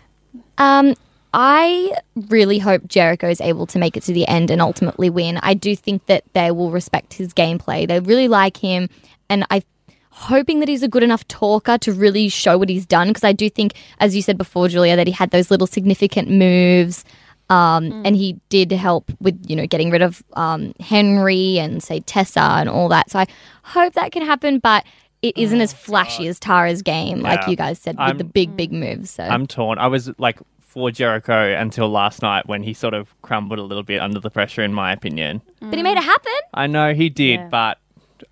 Um, 0.58 0.94
I 1.34 1.92
really 2.28 2.58
hope 2.58 2.86
Jericho 2.88 3.28
is 3.28 3.40
able 3.40 3.66
to 3.68 3.78
make 3.78 3.96
it 3.96 4.02
to 4.04 4.12
the 4.12 4.28
end 4.28 4.50
and 4.50 4.60
ultimately 4.60 5.08
win. 5.08 5.38
I 5.42 5.54
do 5.54 5.74
think 5.74 6.04
that 6.06 6.24
they 6.34 6.50
will 6.50 6.70
respect 6.70 7.14
his 7.14 7.32
gameplay. 7.32 7.88
They 7.88 8.00
really 8.00 8.28
like 8.28 8.58
him, 8.58 8.88
and 9.30 9.46
I'm 9.50 9.62
hoping 10.10 10.60
that 10.60 10.68
he's 10.68 10.82
a 10.82 10.88
good 10.88 11.02
enough 11.02 11.26
talker 11.28 11.78
to 11.78 11.92
really 11.92 12.28
show 12.28 12.58
what 12.58 12.68
he's 12.68 12.84
done. 12.84 13.08
Because 13.08 13.24
I 13.24 13.32
do 13.32 13.48
think, 13.48 13.72
as 13.98 14.14
you 14.14 14.20
said 14.20 14.36
before, 14.36 14.68
Julia, 14.68 14.94
that 14.96 15.06
he 15.06 15.12
had 15.12 15.30
those 15.30 15.50
little 15.50 15.66
significant 15.66 16.28
moves. 16.30 17.02
Um, 17.52 18.02
And 18.04 18.16
he 18.16 18.38
did 18.48 18.72
help 18.72 19.10
with, 19.20 19.38
you 19.48 19.56
know, 19.56 19.66
getting 19.66 19.90
rid 19.90 20.02
of 20.02 20.22
um, 20.34 20.72
Henry 20.80 21.58
and 21.58 21.82
say 21.82 22.00
Tessa 22.00 22.40
and 22.40 22.68
all 22.68 22.88
that. 22.88 23.10
So 23.10 23.18
I 23.18 23.26
hope 23.62 23.92
that 23.94 24.12
can 24.12 24.22
happen, 24.24 24.58
but 24.58 24.84
it 25.22 25.36
isn't 25.36 25.60
as 25.60 25.72
flashy 25.72 26.26
as 26.28 26.40
Tara's 26.40 26.82
game, 26.82 27.20
like 27.20 27.46
you 27.46 27.54
guys 27.56 27.78
said, 27.78 27.94
with 27.96 28.00
I'm- 28.08 28.18
the 28.18 28.24
big, 28.24 28.56
big 28.56 28.72
moves. 28.72 29.10
So 29.10 29.22
I'm 29.24 29.46
torn. 29.46 29.78
I 29.78 29.86
was 29.86 30.10
like 30.18 30.38
for 30.60 30.90
Jericho 30.90 31.54
until 31.54 31.88
last 31.90 32.22
night 32.22 32.46
when 32.48 32.62
he 32.62 32.72
sort 32.74 32.94
of 32.94 33.14
crumbled 33.22 33.58
a 33.58 33.62
little 33.62 33.82
bit 33.84 34.00
under 34.00 34.18
the 34.18 34.30
pressure, 34.30 34.62
in 34.62 34.72
my 34.72 34.90
opinion. 34.92 35.42
but 35.60 35.74
he 35.74 35.82
made 35.82 35.98
it 35.98 36.02
happen. 36.04 36.32
I 36.54 36.66
know 36.66 36.94
he 36.94 37.08
did, 37.10 37.38
Yeah. 37.40 37.48
but 37.48 37.78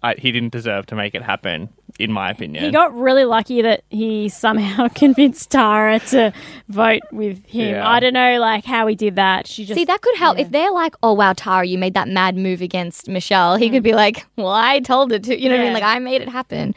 I, 0.03 0.15
he 0.15 0.33
didn't 0.33 0.53
deserve 0.53 0.87
to 0.87 0.95
make 0.95 1.15
it 1.15 1.23
happen, 1.23 1.69
in 1.99 2.13
my 2.13 2.31
opinion. 2.31 2.65
He 2.65 2.71
got 2.71 2.95
really 2.95 3.25
lucky 3.25 3.63
that 3.63 3.85
he 3.91 4.29
somehow 4.29 4.89
convinced 4.95 5.51
Tara 5.51 6.01
to 6.01 6.33
vote 6.69 7.03
with 7.13 7.45
him. 7.47 7.75
Yeah. 7.75 7.89
I 7.89 8.01
don't 8.01 8.15
know, 8.15 8.39
like 8.39 8.65
how 8.65 8.87
he 8.87 8.95
did 8.95 9.17
that. 9.17 9.47
She 9.47 9.65
just 9.65 9.77
See, 9.77 9.85
that 9.85 10.01
could 10.01 10.17
help. 10.17 10.39
If 10.39 10.51
they're 10.51 10.73
like, 10.73 10.95
oh, 11.03 11.13
wow, 11.13 11.33
Tara, 11.33 11.65
you 11.67 11.79
made 11.79 11.95
that 11.95 12.09
mad 12.09 12.37
move 12.37 12.63
against 12.63 13.09
Michelle, 13.09 13.57
he 13.57 13.71
could 13.71 13.83
be 13.83 13.95
like, 13.95 14.27
well, 14.37 14.49
I 14.49 14.81
told 14.81 15.13
it 15.13 15.25
to, 15.25 15.41
you 15.41 15.49
know 15.49 15.57
what 15.57 15.63
I 15.63 15.65
mean? 15.65 15.75
Like, 15.75 15.83
I 15.83 15.99
made 15.99 16.23
it 16.23 16.29
happen. 16.29 16.75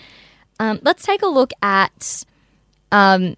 Um, 0.59 0.79
let's 0.83 1.03
take 1.03 1.21
a 1.21 1.27
look 1.27 1.51
at 1.61 2.23
um, 2.91 3.35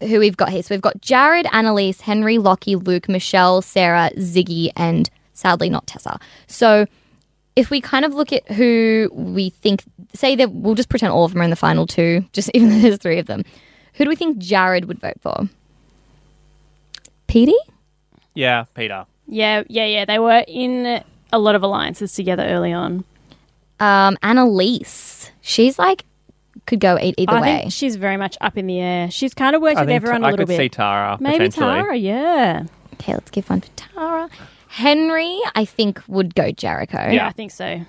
who 0.00 0.18
we've 0.18 0.36
got 0.36 0.50
here. 0.50 0.62
So 0.62 0.74
we've 0.74 0.82
got 0.82 1.00
Jarrad, 1.00 1.46
Annalise, 1.52 2.00
Henry, 2.00 2.38
Lockie, 2.38 2.76
Luke, 2.76 3.08
Michelle, 3.08 3.62
Sarah, 3.62 4.10
Ziggy, 4.16 4.70
and 4.76 5.10
sadly 5.32 5.68
not 5.70 5.86
Tessa. 5.86 6.18
So 6.46 6.86
if 7.56 7.70
we 7.70 7.80
kind 7.80 8.04
of 8.04 8.14
look 8.14 8.32
at 8.32 8.46
who 8.52 9.10
we 9.12 9.50
think, 9.50 9.82
say 10.14 10.36
that 10.36 10.52
we'll 10.52 10.74
just 10.74 10.88
pretend 10.88 11.12
all 11.12 11.24
of 11.24 11.32
them 11.32 11.40
are 11.40 11.44
in 11.44 11.50
the 11.50 11.56
final 11.56 11.86
two, 11.86 12.24
just 12.32 12.50
even 12.54 12.68
though 12.70 12.78
there's 12.80 12.98
three 12.98 13.18
of 13.18 13.26
them. 13.26 13.42
Who 13.94 14.04
do 14.04 14.10
we 14.10 14.16
think 14.16 14.38
Jarrad 14.38 14.84
would 14.84 15.00
vote 15.00 15.18
for? 15.22 15.48
Petey? 17.26 17.56
yeah, 18.34 18.64
Peter. 18.74 19.06
yeah, 19.26 19.62
yeah, 19.68 19.86
yeah. 19.86 20.04
They 20.04 20.18
were 20.18 20.44
in 20.46 21.02
a 21.32 21.38
lot 21.38 21.54
of 21.54 21.62
alliances 21.62 22.12
together 22.12 22.44
early 22.44 22.72
on. 22.72 23.04
Um, 23.80 24.16
Annalise. 24.22 25.30
She's 25.40 25.78
like 25.78 26.04
could 26.66 26.80
go 26.80 26.98
e- 26.98 27.14
either 27.18 27.32
I 27.32 27.40
way. 27.40 27.58
think 27.60 27.72
she's 27.72 27.96
very 27.96 28.16
much 28.16 28.36
up 28.40 28.56
in 28.56 28.66
the 28.66 28.80
air. 28.80 29.10
She's 29.10 29.34
kind 29.34 29.54
of 29.54 29.62
worked 29.62 29.76
I 29.76 29.82
with 29.82 29.88
think 29.88 29.96
everyone 29.96 30.24
I 30.24 30.28
a 30.28 30.30
little 30.32 30.46
could 30.46 30.52
see 30.56 30.64
bit. 30.64 30.72
Tara 30.72 31.16
Maybe. 31.20 31.48
Tara, 31.48 31.94
yeah. 31.96 32.64
okay, 32.94 33.12
let's 33.14 33.30
give 33.30 33.48
one 33.48 33.60
for 33.60 33.68
Tara. 33.76 34.28
Henry, 34.76 35.38
I 35.54 35.64
think 35.64 36.02
would 36.06 36.34
go 36.34 36.50
Jericho. 36.52 36.98
yeah. 36.98 37.12
Yeah. 37.12 37.26
I 37.28 37.32
think 37.32 37.50
so. 37.50 37.80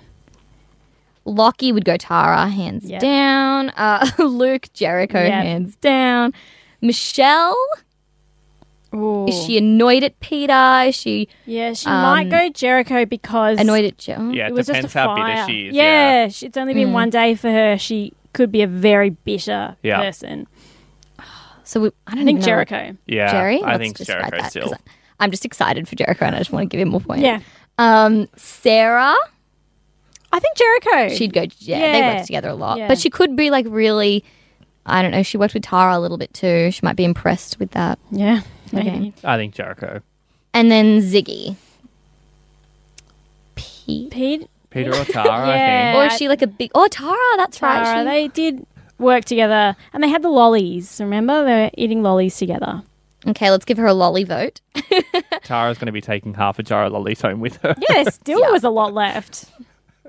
Lockie 1.26 1.70
would 1.72 1.84
go 1.84 1.98
Tara, 1.98 2.48
hands 2.48 2.84
Yeah. 2.88 2.98
down. 2.98 3.68
Uh, 3.70 4.08
Luke, 4.18 4.72
Jericho, 4.72 5.22
Yeah. 5.22 5.42
hands 5.42 5.76
down. 5.76 6.32
Michelle, 6.80 7.54
Ooh. 8.94 9.26
is 9.28 9.44
she 9.44 9.58
annoyed 9.58 10.02
at 10.02 10.18
Peter? 10.20 10.84
Is 10.86 10.94
she 10.94 11.28
Yeah, 11.44 11.74
she 11.74 11.86
Um, 11.86 12.00
might 12.02 12.30
go 12.30 12.48
Jericho 12.48 13.04
because 13.04 13.58
annoyed 13.60 13.84
at 13.84 13.98
Joe? 13.98 14.30
Yeah, 14.32 14.46
it, 14.46 14.48
it 14.48 14.54
was 14.54 14.66
depends 14.68 14.86
just 14.86 14.96
a 14.96 14.98
how 15.00 15.14
fire. 15.14 15.34
bitter 15.34 15.46
she 15.46 15.66
is. 15.68 15.74
Yeah, 15.74 16.28
sh- 16.28 16.44
it's 16.44 16.56
only 16.56 16.72
Mm. 16.72 16.76
been 16.76 16.92
one 16.94 17.10
day 17.10 17.34
for 17.34 17.50
her. 17.50 17.76
She 17.76 18.14
could 18.32 18.50
be 18.50 18.62
a 18.62 18.66
very 18.66 19.10
bitter 19.10 19.76
Yeah. 19.82 19.98
person. 20.00 20.46
So 21.64 21.80
we, 21.80 21.88
I 22.06 22.12
don't 22.12 22.22
I 22.22 22.24
think 22.24 22.28
even 22.38 22.40
know. 22.40 22.46
Jericho. 22.46 22.96
Yeah, 23.06 23.30
Jerry? 23.30 23.62
I 23.62 23.72
Let's 23.72 23.78
think 23.80 23.96
just 23.98 24.08
write 24.08 24.20
Jericho 24.20 24.36
that, 24.36 24.40
'cause 24.40 24.50
still. 24.52 24.72
I'm 25.20 25.30
just 25.30 25.44
excited 25.44 25.88
for 25.88 25.96
Jericho 25.96 26.24
and 26.26 26.34
I 26.34 26.38
just 26.38 26.52
want 26.52 26.62
to 26.70 26.74
give 26.76 26.80
him 26.80 26.90
more 26.90 27.00
points. 27.00 27.22
Yeah, 27.22 27.40
Um, 27.78 28.28
Sarah, 28.36 29.14
I 30.32 30.38
think 30.40 30.56
Jericho. 30.56 31.14
she'd 31.14 31.32
go. 31.32 31.46
Yeah, 31.58 31.92
they 31.92 31.98
Yeah. 31.98 32.16
work 32.16 32.26
together 32.26 32.48
a 32.50 32.54
lot, 32.54 32.78
Yeah. 32.78 32.88
but 32.88 32.98
she 32.98 33.10
could 33.10 33.34
be 33.36 33.50
like 33.50 33.66
really. 33.68 34.24
I 34.90 35.02
don't 35.02 35.10
know. 35.10 35.22
She 35.22 35.36
worked 35.36 35.52
with 35.52 35.64
Tara 35.64 35.98
a 35.98 36.00
little 36.00 36.16
bit 36.16 36.32
too. 36.32 36.70
She 36.70 36.80
might 36.82 36.96
be 36.96 37.04
impressed 37.04 37.58
with 37.58 37.72
that. 37.72 37.98
yeah. 38.10 38.40
Okay. 38.72 39.12
I 39.24 39.36
think 39.36 39.54
Jericho. 39.54 40.00
And 40.54 40.70
then 40.70 41.00
Ziggy. 41.00 41.56
Pete. 43.54 44.10
Pete, 44.10 44.48
Peter 44.70 44.90
or 44.94 45.04
Tara, 45.04 45.46
Yeah. 45.48 45.96
Or 45.98 46.06
is 46.06 46.16
she 46.16 46.28
like 46.28 46.42
a 46.42 46.46
big? 46.46 46.70
Oh, 46.74 46.86
Tara. 46.88 47.16
That's 47.36 47.58
Tara, 47.58 47.80
right. 47.82 47.98
She, 48.00 48.04
they 48.04 48.28
did 48.28 48.66
work 48.98 49.24
together, 49.24 49.76
and 49.92 50.02
they 50.02 50.08
had 50.08 50.22
the 50.22 50.28
lollies. 50.28 51.00
Remember, 51.00 51.44
they 51.44 51.52
were 51.52 51.70
eating 51.76 52.02
lollies 52.02 52.36
together. 52.36 52.82
Okay, 53.26 53.50
let's 53.50 53.64
give 53.64 53.78
her 53.78 53.86
a 53.86 53.94
lolly 53.94 54.24
vote. 54.24 54.60
think. 54.74 55.04
Tara's 55.42 55.78
going 55.78 55.86
to 55.86 55.92
be 55.92 56.00
taking 56.00 56.34
half 56.34 56.58
a 56.58 56.62
jar 56.62 56.84
of 56.84 56.92
lollies 56.92 57.20
home 57.20 57.40
with 57.40 57.56
her. 57.62 57.74
Yeah, 57.88 58.04
there 58.04 58.10
still 58.12 58.40
Yeah. 58.40 58.50
was 58.50 58.64
a 58.64 58.70
lot 58.70 58.94
left. 58.94 59.46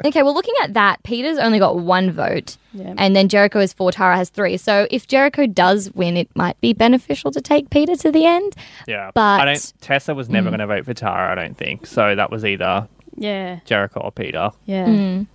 okay, 0.06 0.24
well, 0.24 0.34
looking 0.34 0.54
at 0.64 0.74
that, 0.76 1.04
Peter's 1.04 1.38
only 1.38 1.60
got 1.60 1.78
one 1.80 2.12
vote, 2.12 2.56
Yeah. 2.74 2.94
and 2.98 3.16
then 3.16 3.28
Jericho 3.28 3.60
is 3.60 3.74
four. 3.74 3.92
Tara 3.92 4.16
has 4.16 4.30
three. 4.30 4.56
So 4.58 4.88
if 4.92 5.08
Jericho 5.08 5.46
does 5.48 5.92
win, 5.94 6.16
it 6.18 6.30
might 6.36 6.60
be 6.62 6.72
beneficial 6.74 7.32
to 7.32 7.42
take 7.42 7.70
Peter 7.70 7.96
to 7.98 8.12
the 8.12 8.26
end. 8.26 8.56
Yeah, 8.88 9.12
But- 9.14 9.42
I 9.42 9.46
don't. 9.46 9.74
Tessa 9.82 10.16
was 10.16 10.30
never 10.30 10.50
going 10.50 10.60
to 10.60 10.68
vote 10.68 10.86
for 10.86 10.94
Tara. 10.94 11.32
I 11.32 11.36
don't 11.36 11.58
think 11.58 11.86
so. 11.86 12.16
That 12.16 12.32
was 12.32 12.46
either 12.46 12.88
Yeah, 13.16 13.60
Jericho 13.66 14.00
or 14.02 14.12
Peter. 14.12 14.52
yeah. 14.66 14.86
Mm. 14.86 15.28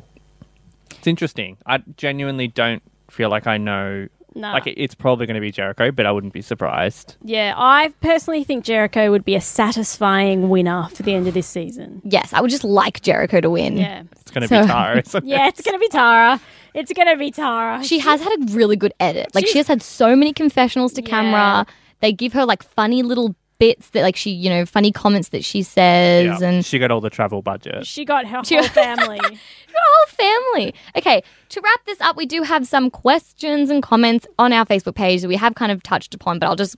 It's 0.90 1.06
interesting. 1.06 1.58
I 1.66 1.82
genuinely 1.98 2.48
don't 2.48 2.82
feel 3.10 3.28
like 3.28 3.46
I 3.46 3.58
know 3.58 4.08
No. 4.35 4.53
Like 4.53 4.66
it- 4.66 4.79
it's 4.81 4.94
probably 4.94 5.27
going 5.27 5.35
to 5.37 5.40
be 5.40 5.51
Jericho, 5.53 5.90
but 5.92 6.07
I 6.07 6.12
wouldn't 6.12 6.33
be 6.33 6.42
surprised. 6.42 7.16
Yeah, 7.23 7.55
I 7.57 7.92
personally 8.01 8.42
think 8.44 8.64
Jericho 8.64 9.11
would 9.11 9.25
be 9.25 9.35
a 9.35 9.40
satisfying 9.40 10.49
winner 10.49 10.88
for 10.92 11.03
the 11.03 11.14
end 11.14 11.29
of 11.29 11.35
this 11.35 11.47
season. 11.47 12.01
Yes, 12.05 12.33
I 12.33 12.40
would 12.40 12.51
just 12.51 12.64
like 12.64 13.01
Jericho 13.03 13.40
to 13.40 13.51
win. 13.51 13.77
Yeah. 13.77 14.03
It's 14.20 14.31
going 14.31 14.42
to 14.42 14.49
So- 14.49 14.62
be 14.62 14.66
Tara. 14.66 14.99
isn't 15.07 15.25
it? 15.25 15.29
Yeah, 15.29 15.49
it's 15.49 15.61
going 15.62 15.75
to 15.75 15.79
be 15.79 15.88
Tara. 15.88 16.40
It's 16.75 16.92
going 16.92 17.09
to 17.09 17.16
be 17.16 17.31
Tara. 17.31 17.85
She 17.85 17.99
has 18.01 18.20
had 18.20 18.33
a 18.33 18.53
really 18.53 18.77
good 18.77 18.92
edit. 19.01 19.35
Like 19.35 19.47
she 19.47 19.53
She's- 19.53 19.66
has 19.66 19.68
had 19.68 19.83
so 19.83 20.16
many 20.16 20.33
confessionals 20.33 20.92
to 20.94 21.03
Yeah. 21.03 21.09
camera. 21.09 21.66
They 22.01 22.12
give 22.12 22.33
her 22.33 22.44
like 22.44 22.62
funny 22.62 23.03
little 23.03 23.35
bits 23.61 23.90
that 23.90 24.03
like 24.03 24.16
she, 24.16 24.31
you 24.31 24.51
know, 24.51 24.66
funny 24.66 24.90
comments 24.90 25.29
that 25.29 25.44
she 25.44 25.62
says 25.62 26.40
Yeah. 26.40 26.47
and 26.49 26.64
she 26.66 26.79
got 26.81 26.90
all 26.90 27.01
the 27.01 27.09
travel 27.11 27.40
budget. 27.40 27.87
She 27.87 28.05
got 28.05 28.27
her 28.27 28.42
She- 28.44 28.57
whole 28.57 28.64
family. 28.68 29.16
your 29.23 29.31
whole 29.31 30.03
family. 30.14 30.74
Okay, 30.96 31.22
to 31.50 31.61
wrap 31.61 31.85
this 31.85 32.00
up, 32.00 32.16
we 32.16 32.27
do 32.27 32.42
have 32.42 32.66
some 32.66 32.90
questions 32.90 33.70
and 33.70 33.83
comments 33.83 34.27
on 34.38 34.53
our 34.53 34.64
Facebook 34.64 34.94
page 34.94 35.22
that 35.22 35.29
we 35.29 35.37
have 35.37 35.55
kind 35.55 35.72
of 35.72 35.83
touched 35.83 36.14
upon, 36.14 36.38
but 36.38 36.46
I'll 36.46 36.57
just 36.57 36.77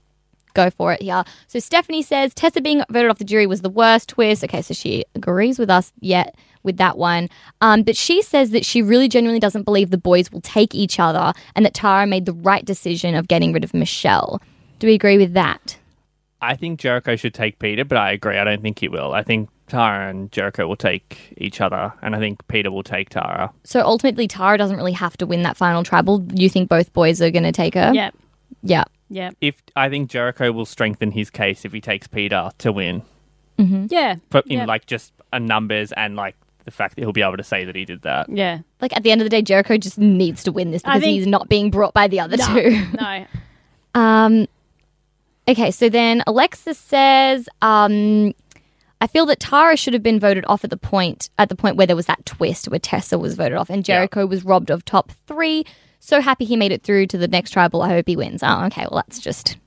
go 0.53 0.69
for 0.69 0.91
it 0.91 1.01
here. 1.01 1.23
So 1.47 1.59
Stephanie 1.59 2.01
says 2.01 2.33
Tessa 2.33 2.61
being 2.61 2.83
voted 2.89 3.11
off 3.11 3.19
the 3.19 3.23
jury 3.23 3.47
was 3.47 3.61
the 3.61 3.69
worst 3.69 4.09
twist. 4.09 4.43
Okay, 4.43 4.61
so 4.61 4.73
she 4.73 5.05
agrees 5.15 5.59
with 5.59 5.69
us 5.69 5.93
yet 6.01 6.35
with 6.63 6.77
that 6.77 6.97
one. 6.97 7.29
Um, 7.61 7.83
but 7.83 7.95
she 7.95 8.21
says 8.21 8.49
that 8.51 8.65
she 8.65 8.81
really 8.81 9.07
genuinely 9.07 9.39
doesn't 9.39 9.63
believe 9.63 9.91
the 9.91 9.97
boys 9.97 10.31
will 10.31 10.41
take 10.41 10.75
each 10.75 10.99
other 10.99 11.31
and 11.55 11.65
that 11.65 11.73
Tara 11.73 12.07
made 12.07 12.25
the 12.25 12.33
right 12.33 12.65
decision 12.65 13.15
of 13.15 13.27
getting 13.27 13.53
rid 13.53 13.63
of 13.63 13.73
Michelle. 13.73 14.41
Do 14.79 14.87
we 14.87 14.93
agree 14.93 15.17
with 15.17 15.33
that? 15.33 15.77
I 16.41 16.55
think 16.55 16.79
Jericho 16.79 17.15
should 17.15 17.33
take 17.33 17.59
Peter, 17.59 17.83
but 17.85 17.97
I 17.97 18.11
agree. 18.11 18.37
I 18.37 18.43
don't 18.43 18.61
think 18.61 18.79
he 18.79 18.87
will. 18.87 19.13
I 19.13 19.23
think 19.23 19.49
Tara 19.67 20.09
and 20.09 20.31
Jericho 20.31 20.67
will 20.67 20.75
take 20.75 21.33
each 21.37 21.59
other, 21.61 21.91
and 22.01 22.15
I 22.15 22.19
think 22.19 22.47
Peter 22.47 22.69
will 22.71 22.83
take 22.83 23.09
Tara. 23.09 23.51
So 23.63 23.81
ultimately, 23.81 24.27
Tara 24.27 24.57
doesn't 24.57 24.77
really 24.77 24.91
have 24.93 25.17
to 25.17 25.25
win 25.25 25.41
that 25.43 25.57
final 25.57 25.83
tribal. 25.83 26.23
You 26.33 26.49
think 26.49 26.69
both 26.69 26.93
boys 26.93 27.21
are 27.21 27.31
going 27.31 27.43
to 27.43 27.51
take 27.51 27.73
her? 27.73 27.91
yep. 27.93 28.13
Yeah. 28.63 28.83
Yep. 29.09 29.35
If 29.41 29.61
I 29.75 29.89
think 29.89 30.09
Jericho 30.09 30.51
will 30.51 30.65
strengthen 30.65 31.11
his 31.11 31.29
case 31.29 31.63
if 31.65 31.71
he 31.73 31.81
takes 31.81 32.07
Peter 32.07 32.49
to 32.59 32.71
win, 32.71 33.01
Yeah. 33.57 34.15
but 34.29 34.45
in 34.47 34.59
Yep. 34.59 34.67
like 34.67 34.85
just 34.85 35.13
a 35.33 35.39
numbers 35.39 35.91
and 35.93 36.15
like 36.15 36.35
the 36.65 36.71
fact 36.71 36.95
that 36.95 37.01
he'll 37.01 37.13
be 37.13 37.21
able 37.21 37.37
to 37.37 37.43
say 37.43 37.63
that 37.65 37.75
he 37.75 37.85
did 37.85 38.01
that. 38.03 38.27
Yeah. 38.29 38.59
Like 38.81 38.95
at 38.95 39.03
the 39.03 39.11
end 39.11 39.21
of 39.21 39.25
the 39.25 39.29
day, 39.29 39.41
Jericho 39.41 39.77
just 39.77 39.97
needs 39.97 40.43
to 40.43 40.51
win 40.51 40.71
this 40.71 40.81
because 40.81 41.01
think- 41.01 41.17
he's 41.17 41.27
not 41.27 41.47
being 41.49 41.71
brought 41.71 41.93
by 41.93 42.07
the 42.07 42.19
other 42.19 42.37
No. 42.37 42.45
two. 42.45 42.85
no. 42.99 43.25
Um, 43.95 44.47
okay, 45.47 45.71
so 45.71 45.89
then 45.89 46.23
Alexis 46.27 46.77
says, 46.77 47.47
um, 47.61 48.33
I 48.99 49.07
feel 49.07 49.25
that 49.27 49.39
Tara 49.39 49.77
should 49.77 49.93
have 49.93 50.03
been 50.03 50.19
voted 50.19 50.43
off 50.47 50.63
at 50.63 50.69
the 50.69 50.77
point 50.77 51.29
at 51.37 51.49
the 51.49 51.55
point 51.55 51.75
where 51.75 51.87
there 51.87 51.95
was 51.95 52.07
that 52.07 52.25
twist 52.25 52.67
where 52.67 52.79
Tessa 52.79 53.19
was 53.19 53.35
voted 53.35 53.57
off 53.57 53.69
and 53.69 53.85
Jericho 53.85 54.25
was 54.25 54.43
robbed 54.43 54.69
of 54.69 54.83
top 54.85 55.11
three. 55.27 55.65
So 55.99 56.21
happy 56.21 56.45
he 56.45 56.55
made 56.55 56.71
it 56.71 56.83
through 56.83 57.07
to 57.07 57.17
the 57.17 57.27
next 57.27 57.51
tribal. 57.51 57.81
I 57.81 57.89
hope 57.89 58.07
he 58.07 58.15
wins. 58.15 58.41
Oh, 58.43 58.65
okay. 58.65 58.87
Well, 58.89 59.03
that's 59.05 59.19
just 59.19 59.57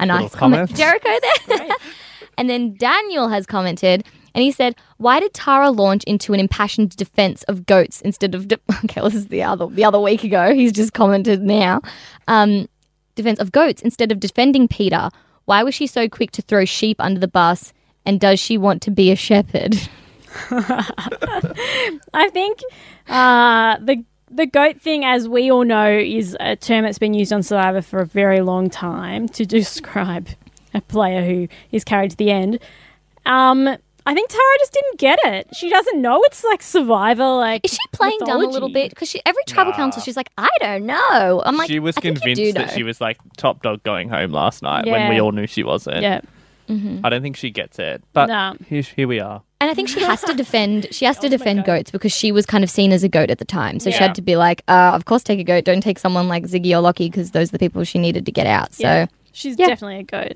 a 0.00 0.06
nice 0.06 0.34
comment. 0.34 0.74
Jericho 0.74 1.08
there. 1.46 1.68
and 2.38 2.48
then 2.48 2.74
Daniel 2.76 3.28
has 3.28 3.46
commented 3.46 4.04
and 4.34 4.42
he 4.42 4.52
said, 4.52 4.76
"Why 4.98 5.20
did 5.20 5.34
Tara 5.34 5.70
launch 5.70 6.04
into 6.04 6.32
an 6.32 6.40
impassioned 6.40 6.96
defense 6.96 7.42
of 7.44 7.66
goats 7.66 8.00
instead 8.00 8.34
of 8.34 8.48
de- 8.48 8.60
okay? 8.84 9.00
Well, 9.00 9.10
this 9.10 9.22
is 9.22 9.28
the 9.28 9.42
other 9.42 9.66
the 9.66 9.84
other 9.84 10.00
week 10.00 10.24
ago. 10.24 10.54
He's 10.54 10.72
just 10.72 10.92
commented 10.92 11.42
now. 11.42 11.82
Um, 12.26 12.68
defense 13.16 13.40
of 13.40 13.52
goats 13.52 13.82
instead 13.82 14.12
of 14.12 14.20
defending 14.20 14.68
Peter. 14.68 15.10
Why 15.48 15.62
was 15.62 15.74
she 15.74 15.86
so 15.86 16.10
quick 16.10 16.30
to 16.32 16.42
throw 16.42 16.66
sheep 16.66 17.00
under 17.00 17.18
the 17.18 17.26
bus? 17.26 17.72
And 18.04 18.20
does 18.20 18.38
she 18.38 18.58
want 18.58 18.82
to 18.82 18.90
be 18.90 19.10
a 19.10 19.16
shepherd? 19.16 19.76
I 20.50 22.28
think 22.34 22.60
uh, 23.08 23.78
the 23.80 24.04
the 24.30 24.44
goat 24.44 24.78
thing, 24.78 25.06
as 25.06 25.26
we 25.26 25.50
all 25.50 25.64
know, 25.64 25.88
is 25.90 26.36
a 26.38 26.54
term 26.54 26.84
that's 26.84 26.98
been 26.98 27.14
used 27.14 27.32
on 27.32 27.42
Survivor 27.42 27.80
for 27.80 28.00
a 28.00 28.04
very 28.04 28.42
long 28.42 28.68
time 28.68 29.26
to 29.30 29.46
describe 29.58 30.28
a 30.74 30.82
player 30.82 31.24
who 31.24 31.48
is 31.72 31.82
carried 31.82 32.10
to 32.10 32.16
the 32.18 32.30
end. 32.30 32.58
Um, 33.24 33.78
I 34.08 34.14
think 34.14 34.30
Tara 34.30 34.42
just 34.58 34.72
didn't 34.72 34.98
get 34.98 35.18
it. 35.24 35.54
She 35.54 35.68
doesn't 35.68 36.00
know 36.00 36.22
it's 36.24 36.42
like 36.42 36.62
Survivor. 36.62 37.28
Like, 37.34 37.62
Is 37.62 37.72
she 37.72 37.78
playing 37.92 38.18
dumb 38.24 38.42
a 38.42 38.46
little 38.48 38.70
bit? 38.70 38.88
Because 38.88 39.08
she 39.10 39.20
every 39.26 39.42
tribal 39.46 39.72
Nah. 39.72 39.76
council, 39.76 40.00
she's 40.02 40.16
like, 40.16 40.30
I 40.38 40.48
don't 40.60 40.86
know. 40.86 41.42
I'm 41.44 41.56
like, 41.58 41.68
she 41.68 41.78
was 41.78 41.94
I 41.98 42.00
think 42.00 42.16
you 42.16 42.20
convinced 42.22 42.40
do 42.42 42.52
that 42.54 42.68
know. 42.68 42.74
she 42.74 42.82
was 42.84 43.02
like 43.02 43.18
top 43.36 43.62
dog 43.62 43.82
going 43.82 44.08
home 44.08 44.32
last 44.32 44.62
night 44.62 44.86
when 44.86 45.10
we 45.10 45.20
all 45.20 45.32
knew 45.32 45.46
she 45.46 45.62
wasn't. 45.62 46.00
Yeah, 46.00 46.22
I 47.04 47.08
don't 47.10 47.20
think 47.20 47.36
she 47.36 47.50
gets 47.50 47.78
it, 47.78 48.02
but 48.14 48.26
No. 48.26 48.54
here, 48.66 48.80
here 48.82 49.06
we 49.08 49.20
are. 49.20 49.42
And 49.60 49.70
I 49.70 49.74
think 49.74 49.88
she 49.90 50.00
has 50.00 50.22
to 50.22 50.32
defend. 50.34 50.86
She 50.90 51.04
has 51.04 51.18
to 51.18 51.28
defend 51.28 51.64
goat. 51.64 51.78
goats 51.78 51.90
because 51.90 52.12
she 52.12 52.32
was 52.32 52.46
kind 52.46 52.62
of 52.64 52.70
seen 52.70 52.92
as 52.92 53.04
a 53.04 53.08
goat 53.10 53.28
at 53.28 53.38
the 53.38 53.44
time. 53.44 53.78
So 53.80 53.90
she 53.90 53.98
had 53.98 54.14
to 54.14 54.22
be 54.22 54.36
like, 54.36 54.62
uh, 54.68 54.92
of 54.94 55.04
course, 55.04 55.22
take 55.22 55.40
a 55.40 55.44
goat. 55.44 55.64
Don't 55.64 55.82
take 55.82 55.98
someone 55.98 56.28
like 56.28 56.44
Ziggy 56.44 56.72
or 56.72 56.80
Lockie 56.80 57.10
because 57.10 57.32
those 57.32 57.48
are 57.48 57.52
the 57.52 57.58
people 57.58 57.82
she 57.84 57.98
needed 57.98 58.24
to 58.26 58.32
get 58.32 58.46
out. 58.46 58.72
So 58.72 58.84
yeah. 58.84 59.06
she's 59.32 59.58
yeah. 59.58 59.66
definitely 59.66 59.98
a 59.98 60.02
goat. 60.04 60.32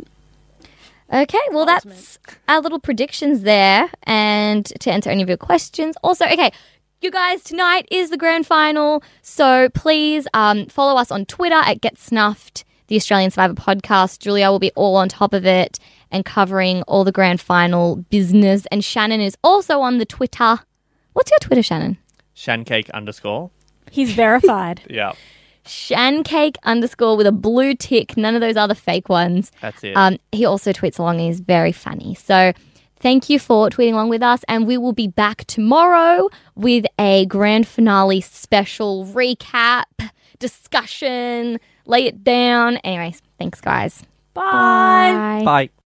Okay, 1.13 1.39
well 1.51 1.67
that's 1.67 2.19
our 2.49 2.61
little 2.61 2.81
predictions 2.81 3.43
there. 3.43 3.91
And 4.05 4.65
to 4.81 4.91
answer 4.93 5.11
any 5.11 5.23
of 5.23 5.29
your 5.29 5.39
questions, 5.39 5.97
also 6.03 6.25
okay. 6.27 6.53
You 7.01 7.11
guys, 7.11 7.43
tonight 7.43 7.89
is 7.91 8.11
the 8.11 8.17
grand 8.17 8.47
final, 8.47 9.03
so 9.23 9.69
please 9.71 10.29
um, 10.35 10.67
follow 10.67 11.01
us 11.01 11.11
on 11.11 11.27
Twitter 11.27 11.57
at 11.57 11.81
Get 11.81 11.99
Snuffed, 11.99 12.65
the 12.87 12.95
Australian 12.95 13.33
Survivor 13.33 13.55
podcast. 13.55 14.21
Julia 14.21 14.53
will 14.53 14.61
be 14.61 14.71
all 14.77 14.95
on 14.95 15.09
top 15.09 15.35
of 15.35 15.45
it 15.45 15.81
and 16.13 16.25
covering 16.25 16.83
all 16.83 17.03
the 17.03 17.11
grand 17.11 17.41
final 17.41 17.97
business. 17.97 18.67
And 18.71 18.85
Shannon 18.85 19.21
is 19.21 19.37
also 19.43 19.81
on 19.81 19.99
the 19.99 20.07
Twitter. 20.07 20.61
What's 21.15 21.33
your 21.33 21.41
Twitter, 21.41 21.65
Shannon? 21.65 21.99
Shancake 22.37 22.89
underscore. 22.93 23.51
He's 23.91 24.13
verified. 24.13 24.83
Yeah, 24.89 25.13
Shancake 25.65 26.57
underscore 26.65 27.17
with 27.17 27.27
a 27.27 27.33
blue 27.33 27.75
tick. 27.75 28.17
None 28.17 28.35
of 28.35 28.41
those 28.41 28.57
other 28.57 28.75
fake 28.75 29.09
ones. 29.09 29.53
that's 29.61 29.83
it. 29.85 29.97
Um, 29.97 30.19
he 30.33 30.45
also 30.45 30.73
tweets 30.73 30.99
along 30.99 31.17
and 31.17 31.27
he's 31.27 31.41
very 31.41 31.73
funny. 31.73 32.15
So 32.15 32.53
thank 33.01 33.29
you 33.31 33.39
for 33.39 33.69
tweeting 33.71 33.93
along 33.93 34.09
with 34.09 34.23
us. 34.23 34.45
And 34.49 34.67
we 34.67 34.77
will 34.79 34.93
be 34.93 35.09
back 35.09 35.45
tomorrow 35.47 36.29
with 36.55 36.85
a 36.99 37.27
grand 37.27 37.67
finale 37.69 38.21
special 38.21 39.05
recap, 39.07 39.85
discussion, 40.39 41.59
lay 41.87 42.07
it 42.07 42.25
down. 42.25 42.77
Anyways, 42.79 43.23
thanks, 43.39 43.61
guys. 43.61 44.03
Bye. 44.35 44.43
Bye. 44.43 45.43
Bye. 45.45 45.82